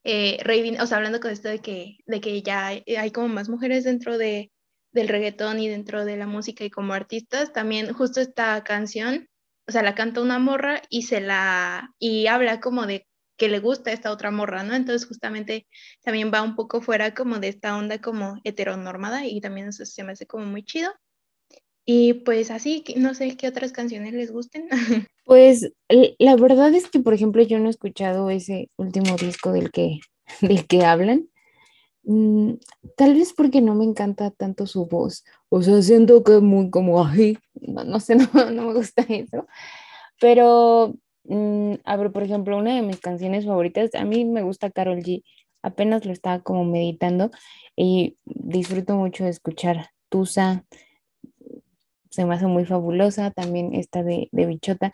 [0.05, 0.39] eh,
[0.81, 4.19] o sea, hablando con esto de que, de que ya hay, como más mujeres dentro
[4.19, 4.53] de,
[4.93, 9.29] del reggaetón y dentro de la música y como artistas, también justo esta canción,
[9.67, 13.61] o sea, la canta una morra y se la, y habla como de que le
[13.61, 14.75] gusta esta otra morra, ¿no?
[14.75, 15.67] Entonces justamente
[16.03, 20.05] también va un poco fuera como de esta onda como heteronormada y también eso se
[20.05, 20.91] me hace como muy chido.
[21.91, 24.69] Y pues así, no sé qué otras canciones les gusten.
[25.25, 25.71] Pues
[26.19, 30.01] la verdad es que, por ejemplo, yo no he escuchado ese último disco del que,
[30.41, 31.29] del que hablan.
[32.05, 32.55] Mm,
[32.97, 35.25] tal vez porque no me encanta tanto su voz.
[35.51, 39.47] O sea, siento que es muy como, ay, no, sé, no, me gusta eso.
[40.21, 44.71] Pero, mm, a ver, por ejemplo, una de mis canciones favoritas, a mí me gusta
[44.71, 45.23] Carol G.
[45.63, 47.31] Apenas lo estaba como meditando
[47.77, 50.65] y disfruto mucho de escuchar Tusa,
[52.11, 54.93] se me hace muy fabulosa, también esta de, de Bichota.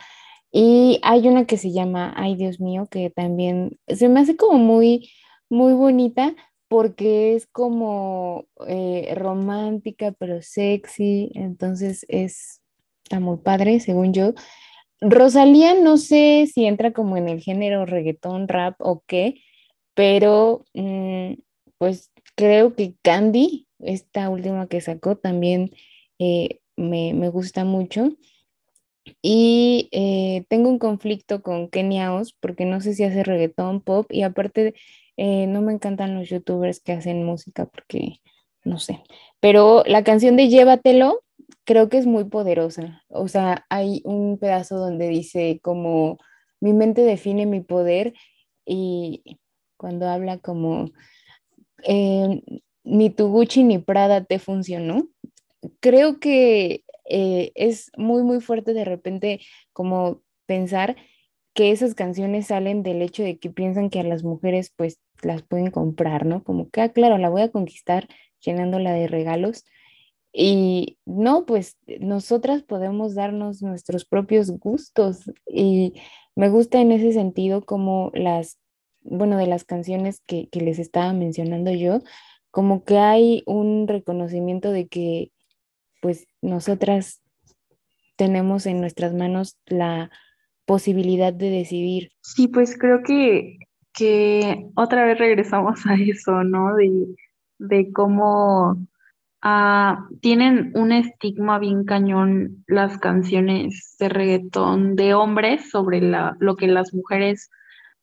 [0.52, 4.58] Y hay una que se llama Ay Dios mío, que también se me hace como
[4.58, 5.10] muy,
[5.48, 6.34] muy bonita,
[6.68, 12.62] porque es como eh, romántica pero sexy, entonces es,
[13.04, 14.34] está muy padre, según yo.
[15.00, 19.36] Rosalía no sé si entra como en el género reggaetón, rap o qué,
[19.94, 21.34] pero mm,
[21.78, 25.72] pues creo que Candy, esta última que sacó, también
[26.18, 28.10] eh, me, me, gusta mucho.
[29.22, 34.06] Y eh, tengo un conflicto con Kenia Oz porque no sé si hace reggaetón, pop
[34.10, 34.74] y aparte
[35.16, 38.20] eh, no me encantan los youtubers que hacen música porque
[38.64, 39.02] no sé.
[39.40, 41.22] Pero la canción de Llévatelo
[41.64, 43.02] creo que es muy poderosa.
[43.08, 46.18] O sea, hay un pedazo donde dice como
[46.60, 48.14] mi mente define mi poder
[48.64, 49.38] y
[49.76, 50.90] cuando habla como
[51.84, 52.42] eh,
[52.84, 55.08] ni tu Gucci ni Prada te funcionó.
[55.80, 59.40] Creo que eh, es muy, muy fuerte de repente
[59.72, 60.96] como pensar
[61.54, 65.42] que esas canciones salen del hecho de que piensan que a las mujeres pues las
[65.42, 66.42] pueden comprar, ¿no?
[66.42, 68.08] Como que, ah, claro, la voy a conquistar
[68.40, 69.64] llenándola de regalos.
[70.32, 75.94] Y no, pues nosotras podemos darnos nuestros propios gustos y
[76.34, 78.58] me gusta en ese sentido como las,
[79.02, 82.00] bueno, de las canciones que, que les estaba mencionando yo,
[82.50, 85.30] como que hay un reconocimiento de que
[86.04, 87.22] pues nosotras
[88.16, 90.10] tenemos en nuestras manos la
[90.66, 92.10] posibilidad de decidir.
[92.20, 93.56] Sí, pues creo que,
[93.94, 96.74] que otra vez regresamos a eso, ¿no?
[96.74, 97.06] De,
[97.56, 98.76] de cómo
[99.40, 106.56] ah, tienen un estigma bien cañón las canciones de reggaetón de hombres sobre la, lo
[106.56, 107.48] que las mujeres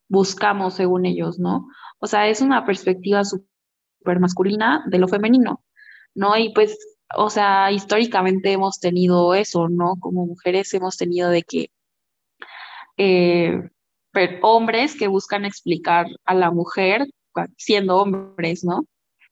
[0.08, 1.68] buscamos según ellos, ¿no?
[2.00, 5.64] O sea, es una perspectiva súper masculina de lo femenino,
[6.16, 6.36] ¿no?
[6.36, 6.76] Y pues
[7.16, 9.96] o sea, históricamente hemos tenido eso, ¿no?
[10.00, 11.72] Como mujeres hemos tenido de que
[12.98, 13.70] eh,
[14.42, 17.08] hombres que buscan explicar a la mujer
[17.58, 18.86] siendo hombres, ¿no?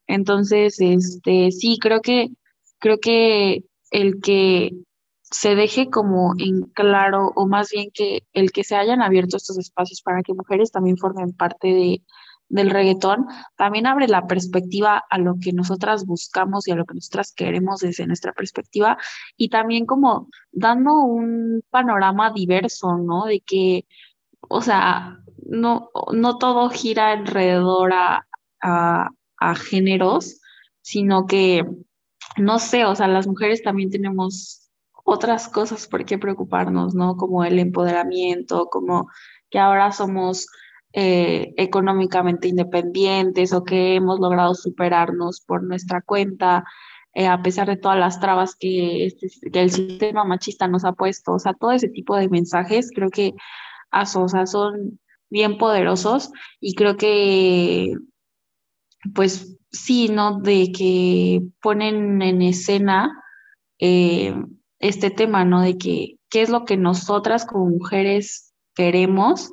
[0.07, 2.29] Entonces, este, sí, creo que,
[2.79, 4.71] creo que el que
[5.21, 9.57] se deje como en claro, o más bien que el que se hayan abierto estos
[9.57, 12.01] espacios para que mujeres también formen parte de,
[12.49, 16.95] del reggaetón, también abre la perspectiva a lo que nosotras buscamos y a lo que
[16.95, 18.97] nosotras queremos desde nuestra perspectiva
[19.37, 23.25] y también como dando un panorama diverso, ¿no?
[23.25, 23.85] De que,
[24.41, 28.27] o sea, no, no todo gira alrededor a,
[28.61, 30.41] a, a géneros,
[30.81, 31.63] sino que,
[32.37, 34.71] no sé, o sea, las mujeres también tenemos
[35.03, 37.15] otras cosas por qué preocuparnos, ¿no?
[37.15, 39.09] Como el empoderamiento, como
[39.49, 40.47] que ahora somos
[40.93, 46.63] eh, económicamente independientes o que hemos logrado superarnos por nuestra cuenta,
[47.13, 50.93] eh, a pesar de todas las trabas que, este, que, el sistema machista nos ha
[50.93, 51.33] puesto.
[51.33, 53.33] O sea, todo ese tipo de mensajes creo que
[53.91, 54.99] a Sosa son
[55.29, 57.93] bien poderosos y creo que,
[59.13, 60.39] pues sí, ¿no?
[60.39, 63.11] De que ponen en escena
[63.79, 64.35] eh,
[64.79, 65.61] este tema, ¿no?
[65.61, 69.51] De que qué es lo que nosotras como mujeres queremos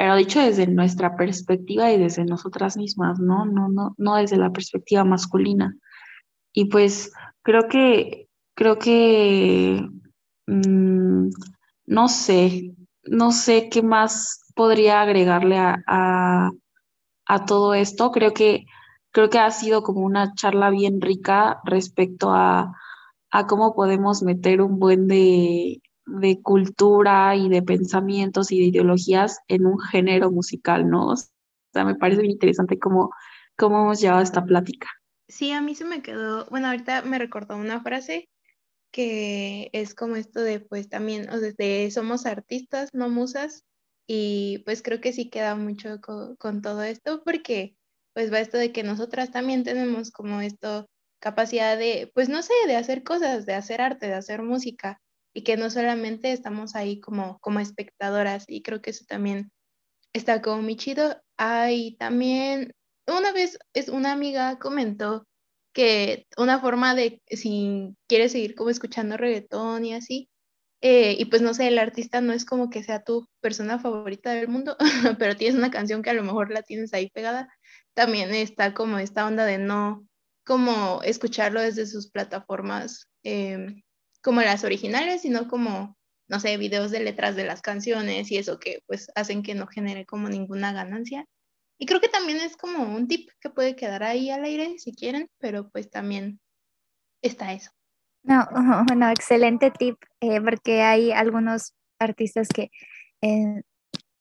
[0.00, 3.44] pero dicho desde nuestra perspectiva y desde nosotras mismas, ¿no?
[3.44, 5.76] No, no, no desde la perspectiva masculina.
[6.54, 9.86] Y pues creo que, creo que,
[10.46, 11.28] mm,
[11.84, 16.50] no sé, no sé qué más podría agregarle a, a,
[17.26, 18.10] a, todo esto.
[18.10, 18.64] Creo que,
[19.10, 22.74] creo que ha sido como una charla bien rica respecto a,
[23.30, 29.38] a cómo podemos meter un buen de, de cultura y de pensamientos y de ideologías
[29.48, 31.08] en un género musical, ¿no?
[31.08, 33.10] O sea, me parece muy interesante cómo,
[33.56, 34.88] cómo hemos llevado esta plática.
[35.28, 38.28] Sí, a mí se me quedó, bueno, ahorita me recordó una frase
[38.90, 43.64] que es como esto de, pues también, o sea, somos artistas, no musas,
[44.06, 47.76] y pues creo que sí queda mucho con, con todo esto, porque
[48.12, 50.88] pues va esto de que nosotras también tenemos como esto,
[51.20, 55.00] capacidad de, pues no sé, de hacer cosas, de hacer arte, de hacer música,
[55.34, 59.52] y que no solamente estamos ahí como, como espectadoras y creo que eso también
[60.12, 61.20] está como muy chido.
[61.36, 62.74] Hay también,
[63.06, 65.26] una vez es una amiga comentó
[65.72, 70.28] que una forma de, si quieres seguir como escuchando reggaetón y así,
[70.82, 74.32] eh, y pues no sé, el artista no es como que sea tu persona favorita
[74.32, 74.76] del mundo,
[75.18, 77.48] pero tienes una canción que a lo mejor la tienes ahí pegada,
[77.94, 80.06] también está como esta onda de no
[80.44, 83.82] como escucharlo desde sus plataformas em,
[84.22, 85.96] como las originales, sino como,
[86.28, 89.66] no sé, videos de letras de las canciones y eso que pues hacen que no
[89.66, 91.26] genere como ninguna ganancia.
[91.78, 94.92] Y creo que también es como un tip que puede quedar ahí al aire si
[94.92, 96.40] quieren, pero pues también
[97.22, 97.70] está eso.
[98.22, 98.46] No,
[98.86, 102.70] bueno, excelente tip, eh, porque hay algunos artistas que
[103.22, 103.62] eh,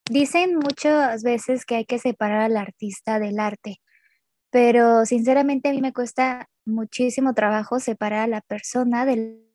[0.10, 3.82] dicen muchas veces que hay que separar al artista del arte.
[4.52, 9.49] pero sinceramente a mí me cuesta muchísimo trabajo separar a la persona de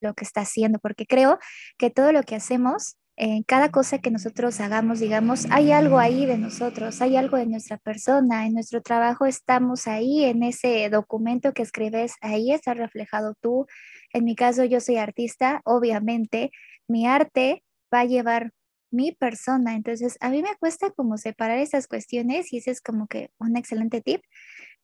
[0.00, 1.38] lo que está haciendo, porque creo
[1.78, 6.24] que todo lo que hacemos, en cada cosa que nosotros hagamos, digamos, hay algo ahí
[6.24, 11.52] de nosotros, hay algo de nuestra persona, en nuestro trabajo estamos ahí, en ese documento
[11.52, 13.66] que escribes, ahí está reflejado tú.
[14.12, 16.52] En mi caso, yo soy artista, obviamente,
[16.86, 18.52] mi arte va a llevar
[18.90, 19.74] mi persona.
[19.74, 23.56] Entonces, a mí me cuesta como separar esas cuestiones y ese es como que un
[23.56, 24.22] excelente tip.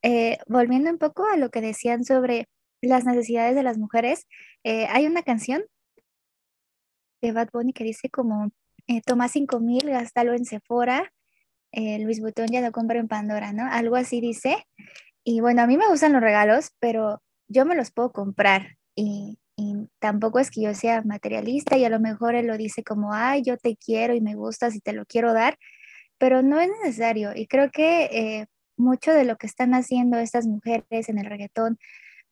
[0.02, 2.48] Eh, volviendo un poco a lo que decían sobre
[2.88, 4.26] las necesidades de las mujeres,
[4.64, 5.62] eh, hay una canción
[7.22, 8.50] de Bad Bunny que dice como,
[8.86, 11.12] eh, toma cinco mil, gástalo en Sephora,
[11.72, 13.66] Luis Butón ya lo compra en Pandora, ¿no?
[13.68, 14.64] Algo así dice.
[15.24, 19.38] Y bueno, a mí me gustan los regalos, pero yo me los puedo comprar y
[19.56, 23.12] y tampoco es que yo sea materialista y a lo mejor él lo dice como,
[23.12, 25.58] ay, yo te quiero y me gustas y te lo quiero dar,
[26.18, 27.32] pero no es necesario.
[27.34, 31.78] Y creo que eh, mucho de lo que están haciendo estas mujeres en el reggaetón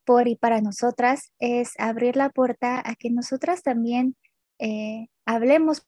[0.05, 4.17] por y para nosotras es abrir la puerta a que nosotras también
[4.59, 5.87] eh, hablemos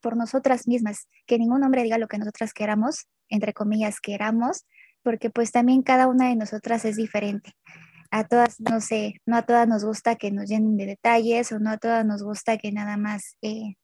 [0.00, 4.66] por nosotras mismas, que ningún hombre diga lo que nosotras queramos, entre comillas, queramos,
[5.02, 7.54] porque pues también cada una de nosotras es diferente
[8.12, 11.58] a todas, no sé, no a todas nos gusta que nos llenen de detalles o
[11.58, 13.76] no a todas nos gusta que nada más, eh,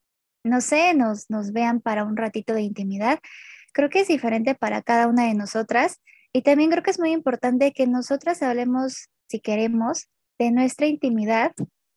[0.44, 3.20] no sé, nos, nos vean para un ratito de intimidad.
[3.72, 6.00] Creo que es diferente para cada una de nosotras
[6.38, 10.06] y también creo que es muy importante que nosotras hablemos, si queremos,
[10.38, 11.50] de nuestra intimidad,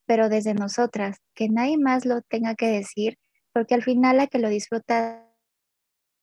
[0.07, 3.19] pero desde nosotras, que nadie más lo tenga que decir,
[3.53, 5.31] porque al final la que lo disfruta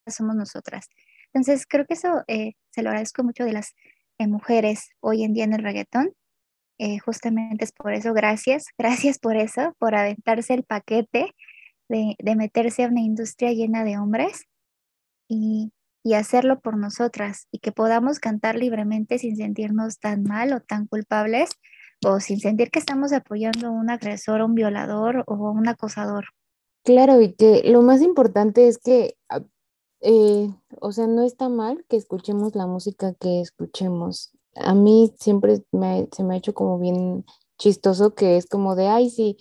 [0.05, 0.89] somos nosotras.
[1.27, 3.73] Entonces, creo que eso eh, se lo agradezco mucho de las
[4.19, 6.11] mujeres hoy en día en el reggaetón.
[6.77, 11.33] Eh, justamente es por eso, gracias, gracias por eso, por aventarse el paquete
[11.87, 14.43] de, de meterse a una industria llena de hombres
[15.29, 15.71] y,
[16.03, 20.87] y, hacerlo por nosotras y que podamos cantar libremente sin sentirnos tan mal o tan
[20.87, 21.51] culpables
[22.05, 26.25] o sin sentir que estamos apoyando a un agresor, un violador o un acosador.
[26.83, 29.41] Claro, y que lo más importante es que ah,
[30.01, 34.31] eh, o sea, no está mal que escuchemos la música que escuchemos.
[34.55, 35.57] A mí siempre
[36.11, 37.25] se me ha hecho como bien
[37.57, 39.37] chistoso que es como de, ay, sí,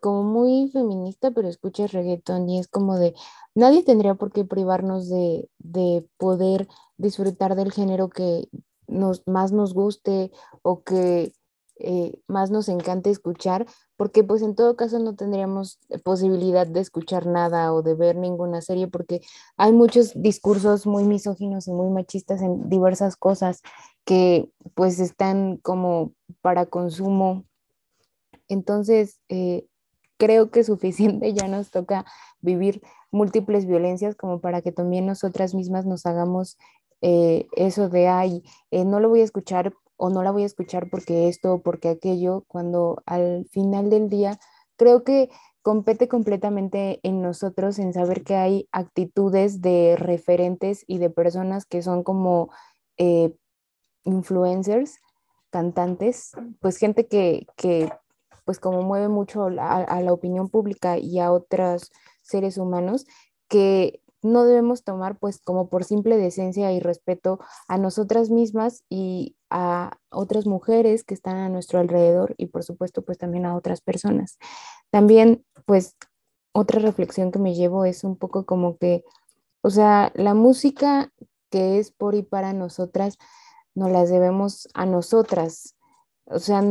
[0.00, 3.14] como muy feminista, pero escucha reggaetón y es como de,
[3.54, 8.48] nadie tendría por qué privarnos de, de poder disfrutar del género que
[8.86, 10.30] nos, más nos guste
[10.62, 11.32] o que
[11.80, 13.64] eh, más nos encanta escuchar,
[13.96, 18.60] porque pues en todo caso no tendríamos posibilidad de escuchar nada o de ver ninguna
[18.62, 19.20] serie, porque
[19.56, 23.62] hay muchos discursos muy misóginos y muy machistas en diversas cosas
[24.04, 27.44] que pues están como para consumo.
[28.48, 29.66] Entonces, eh,
[30.18, 32.04] creo que suficiente ya nos toca
[32.40, 36.58] vivir múltiples violencias como para que también nosotras mismas nos hagamos
[37.00, 40.90] eh, eso de, ay, no lo voy a escuchar o no la voy a escuchar
[40.90, 44.38] porque esto o porque aquello, cuando al final del día
[44.76, 45.30] creo que
[45.62, 51.82] compete completamente en nosotros en saber que hay actitudes de referentes y de personas que
[51.82, 52.50] son como
[52.96, 53.34] eh,
[54.04, 54.98] influencers,
[55.50, 57.46] cantantes, pues gente que
[58.48, 61.92] pues como mueve mucho a la opinión pública y a otros
[62.22, 63.04] seres humanos,
[63.46, 69.36] que no debemos tomar pues como por simple decencia y respeto a nosotras mismas y
[69.50, 73.82] a otras mujeres que están a nuestro alrededor y por supuesto pues también a otras
[73.82, 74.38] personas.
[74.88, 75.94] También pues
[76.52, 79.04] otra reflexión que me llevo es un poco como que,
[79.60, 81.12] o sea, la música
[81.50, 83.18] que es por y para nosotras,
[83.74, 85.76] no las debemos a nosotras.
[86.24, 86.62] O sea,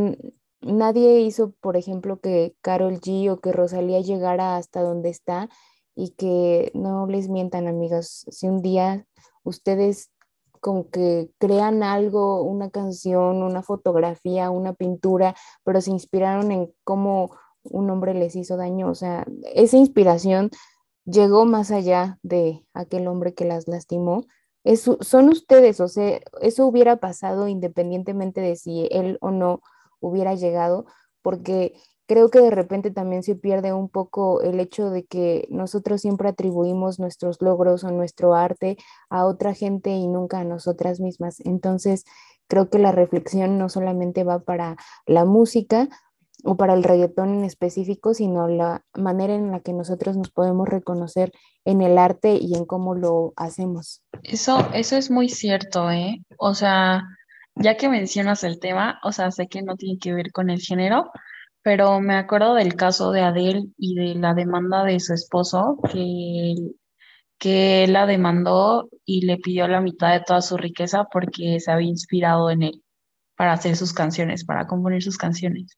[0.62, 5.50] nadie hizo, por ejemplo, que Carol G o que Rosalía llegara hasta donde está
[5.96, 8.26] y que no les mientan, amigas.
[8.30, 9.06] Si un día
[9.44, 10.12] ustedes
[10.60, 17.32] como que crean algo, una canción, una fotografía, una pintura, pero se inspiraron en cómo
[17.64, 20.50] un hombre les hizo daño, o sea, esa inspiración
[21.06, 24.26] llegó más allá de aquel hombre que las lastimó.
[24.64, 29.62] Eso, son ustedes, o sea, eso hubiera pasado independientemente de si él o no
[30.00, 30.86] hubiera llegado,
[31.22, 31.74] porque
[32.08, 36.30] creo que de repente también se pierde un poco el hecho de que nosotros siempre
[36.30, 38.78] atribuimos nuestros logros o nuestro arte
[39.10, 41.40] a otra gente y nunca a nosotras mismas.
[41.42, 42.06] Entonces,
[42.48, 45.90] creo que la reflexión no solamente va para la música
[46.44, 50.68] o para el reggaetón en específico, sino la manera en la que nosotros nos podemos
[50.68, 51.32] reconocer
[51.66, 54.04] en el arte y en cómo lo hacemos.
[54.24, 56.24] Eso, eso es muy cierto, ¿eh?
[56.38, 57.04] O sea,
[57.60, 60.60] ya que mencionas el tema, o sea, sé que no tiene que ver con el
[60.60, 61.12] género,
[61.62, 66.56] pero me acuerdo del caso de Adele y de la demanda de su esposo, que
[67.38, 71.90] que la demandó y le pidió la mitad de toda su riqueza porque se había
[71.90, 72.84] inspirado en él
[73.36, 75.78] para hacer sus canciones, para componer sus canciones.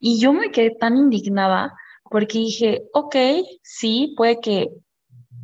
[0.00, 3.16] Y yo me quedé tan indignada porque dije, ok,
[3.62, 4.68] sí, puede que,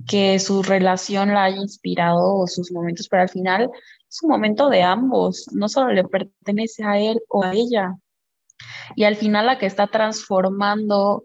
[0.06, 3.70] que su relación la haya inspirado o sus momentos, pero al final
[4.10, 7.94] es un momento de ambos, no solo le pertenece a él o a ella.
[8.96, 11.24] Y al final la que está transformando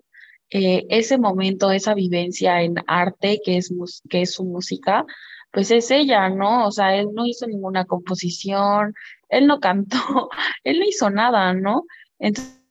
[0.51, 3.73] eh, ese momento, esa vivencia en arte que es,
[4.07, 5.05] que es su música,
[5.51, 6.67] pues es ella, ¿no?
[6.67, 8.93] O sea, él no hizo ninguna composición,
[9.29, 9.97] él no cantó,
[10.63, 11.85] él no hizo nada, ¿no?
[12.19, 12.61] Entonces,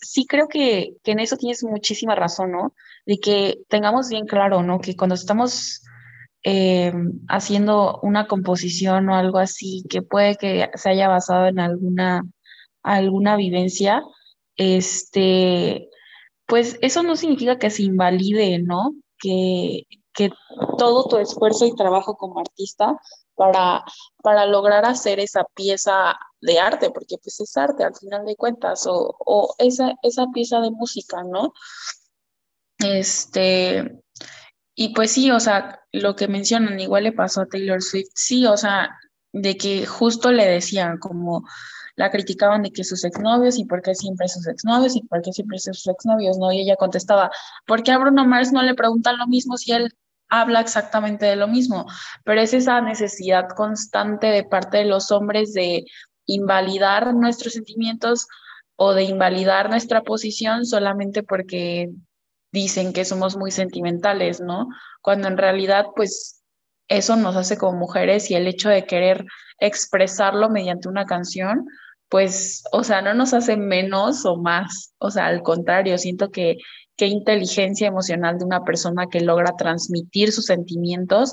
[0.00, 2.74] sí creo que, que en eso tienes muchísima razón, ¿no?
[3.04, 4.80] De que tengamos bien claro, ¿no?
[4.80, 5.82] Que cuando estamos
[6.44, 6.92] eh,
[7.28, 12.22] haciendo una composición o algo así que puede que se haya basado en alguna,
[12.82, 14.02] alguna vivencia,
[14.56, 15.88] este,
[16.46, 18.94] pues eso no significa que se invalide, ¿no?
[19.18, 20.30] Que, que
[20.78, 22.98] todo tu esfuerzo y trabajo como artista
[23.34, 23.84] para,
[24.22, 28.86] para lograr hacer esa pieza de arte, porque pues es arte al final de cuentas,
[28.86, 31.52] o, o esa, esa pieza de música, ¿no?
[32.78, 34.02] Este,
[34.74, 38.46] y pues sí, o sea, lo que mencionan, igual le pasó a Taylor Swift, sí,
[38.46, 38.98] o sea,
[39.32, 41.44] de que justo le decían como
[41.96, 45.32] la criticaban de que sus exnovios y por qué siempre sus exnovios y por qué
[45.32, 46.52] siempre sus exnovios, ¿no?
[46.52, 47.30] Y ella contestaba,
[47.66, 49.94] ¿por qué a Bruno Mars no le preguntan lo mismo si él
[50.28, 51.86] habla exactamente de lo mismo?
[52.24, 55.84] Pero es esa necesidad constante de parte de los hombres de
[56.26, 58.26] invalidar nuestros sentimientos
[58.76, 61.90] o de invalidar nuestra posición solamente porque
[62.52, 64.68] dicen que somos muy sentimentales, ¿no?
[65.00, 66.42] Cuando en realidad, pues,
[66.88, 69.24] eso nos hace como mujeres y el hecho de querer
[69.58, 71.66] expresarlo mediante una canción,
[72.08, 76.58] pues, o sea, no nos hace menos o más, o sea, al contrario, siento que
[76.96, 81.32] qué inteligencia emocional de una persona que logra transmitir sus sentimientos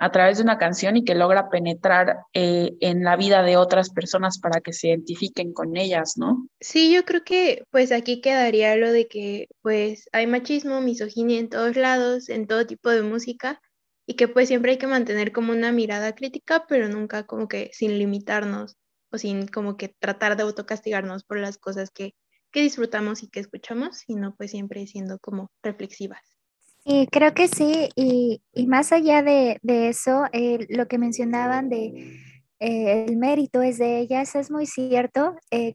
[0.00, 3.90] a través de una canción y que logra penetrar eh, en la vida de otras
[3.90, 6.48] personas para que se identifiquen con ellas, ¿no?
[6.58, 11.50] Sí, yo creo que pues aquí quedaría lo de que pues hay machismo, misoginia en
[11.50, 13.60] todos lados, en todo tipo de música
[14.06, 17.70] y que pues siempre hay que mantener como una mirada crítica, pero nunca como que
[17.74, 18.78] sin limitarnos
[19.12, 22.14] o sin como que tratar de autocastigarnos por las cosas que,
[22.50, 26.22] que disfrutamos y que escuchamos, sino pues siempre siendo como reflexivas.
[26.86, 32.16] Sí, creo que sí, y, más allá de, eso, eh, lo que mencionaban de
[32.58, 35.36] eh, el mérito es de ellas, es muy cierto.
[35.50, 35.74] Eh,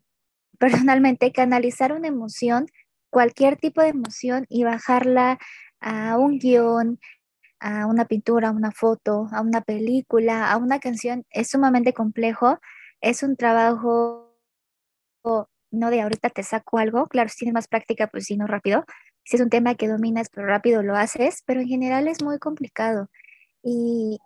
[0.60, 2.68] personalmente, canalizar una emoción,
[3.12, 5.40] cualquier tipo de emoción y bajarla
[5.82, 7.00] a un guion,
[7.60, 12.60] a una pintura, a una foto, a una película, a una canción, es sumamente complejo.
[13.02, 14.36] Es un trabajo
[15.72, 18.86] no de ahorita te saco algo, claro, si tienes más práctica, pues sí, no rápido,
[19.26, 22.40] si es un tema que dominas, pero rápido lo haces, pero en general es muy
[22.40, 23.10] complicado.
[23.64, 24.20] Y,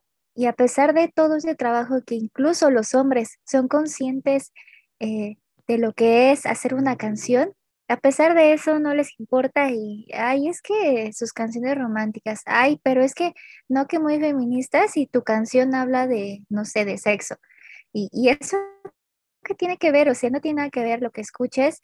[0.47, 4.54] a pesar de todo ese trabajo que incluso los hombres son conscientes
[5.00, 5.38] eh,
[5.68, 7.54] de lo que es hacer una canción,
[7.89, 12.80] a pesar de eso no les importa y, ay, es que sus canciones románticas, ay,
[12.84, 13.34] pero es que
[13.68, 17.36] no que muy feministas y tu canción habla de, no sé, de sexo.
[17.91, 18.58] Y, y eso
[19.43, 21.82] que tiene que ver, o sea, no tiene nada que ver lo que escuches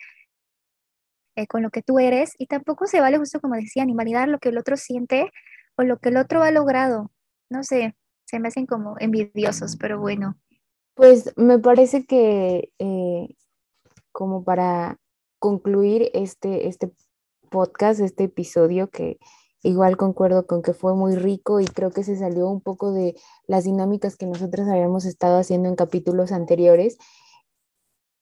[1.36, 4.40] eh, con lo que tú eres y tampoco se vale justo como decían, invalidar lo
[4.40, 5.32] que el otro siente
[5.78, 7.12] o lo que el otro ha logrado.
[7.50, 10.36] No sé, se me hacen como envidiosos, pero bueno.
[10.96, 13.28] Pues me parece que eh,
[14.12, 14.98] como para
[15.40, 16.92] concluir este, este
[17.50, 19.20] podcast, este episodio que
[19.62, 23.16] igual concuerdo con que fue muy rico y creo que se salió un poco de
[23.48, 26.98] las dinámicas que nosotros habíamos estado haciendo en capítulos anteriores.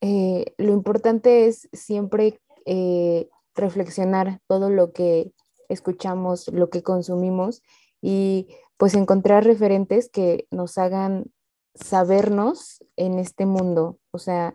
[0.01, 5.33] Eh, lo importante es siempre eh, reflexionar todo lo que
[5.69, 7.61] escuchamos, lo que consumimos
[8.01, 8.47] y
[8.77, 11.31] pues encontrar referentes que nos hagan
[11.75, 14.53] sabernos en este mundo, o sea,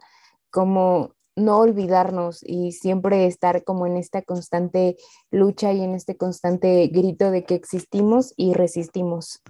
[0.50, 4.96] como no olvidarnos y siempre estar como en esta constante
[5.30, 9.40] lucha y en este constante grito de que existimos y resistimos.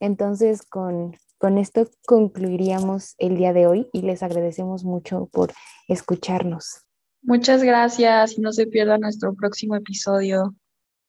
[0.00, 5.52] Entonces, con, con esto concluiríamos el día de hoy y les agradecemos mucho por
[5.88, 6.85] escucharnos.
[7.26, 10.54] Muchas gracias y no se pierda nuestro próximo episodio.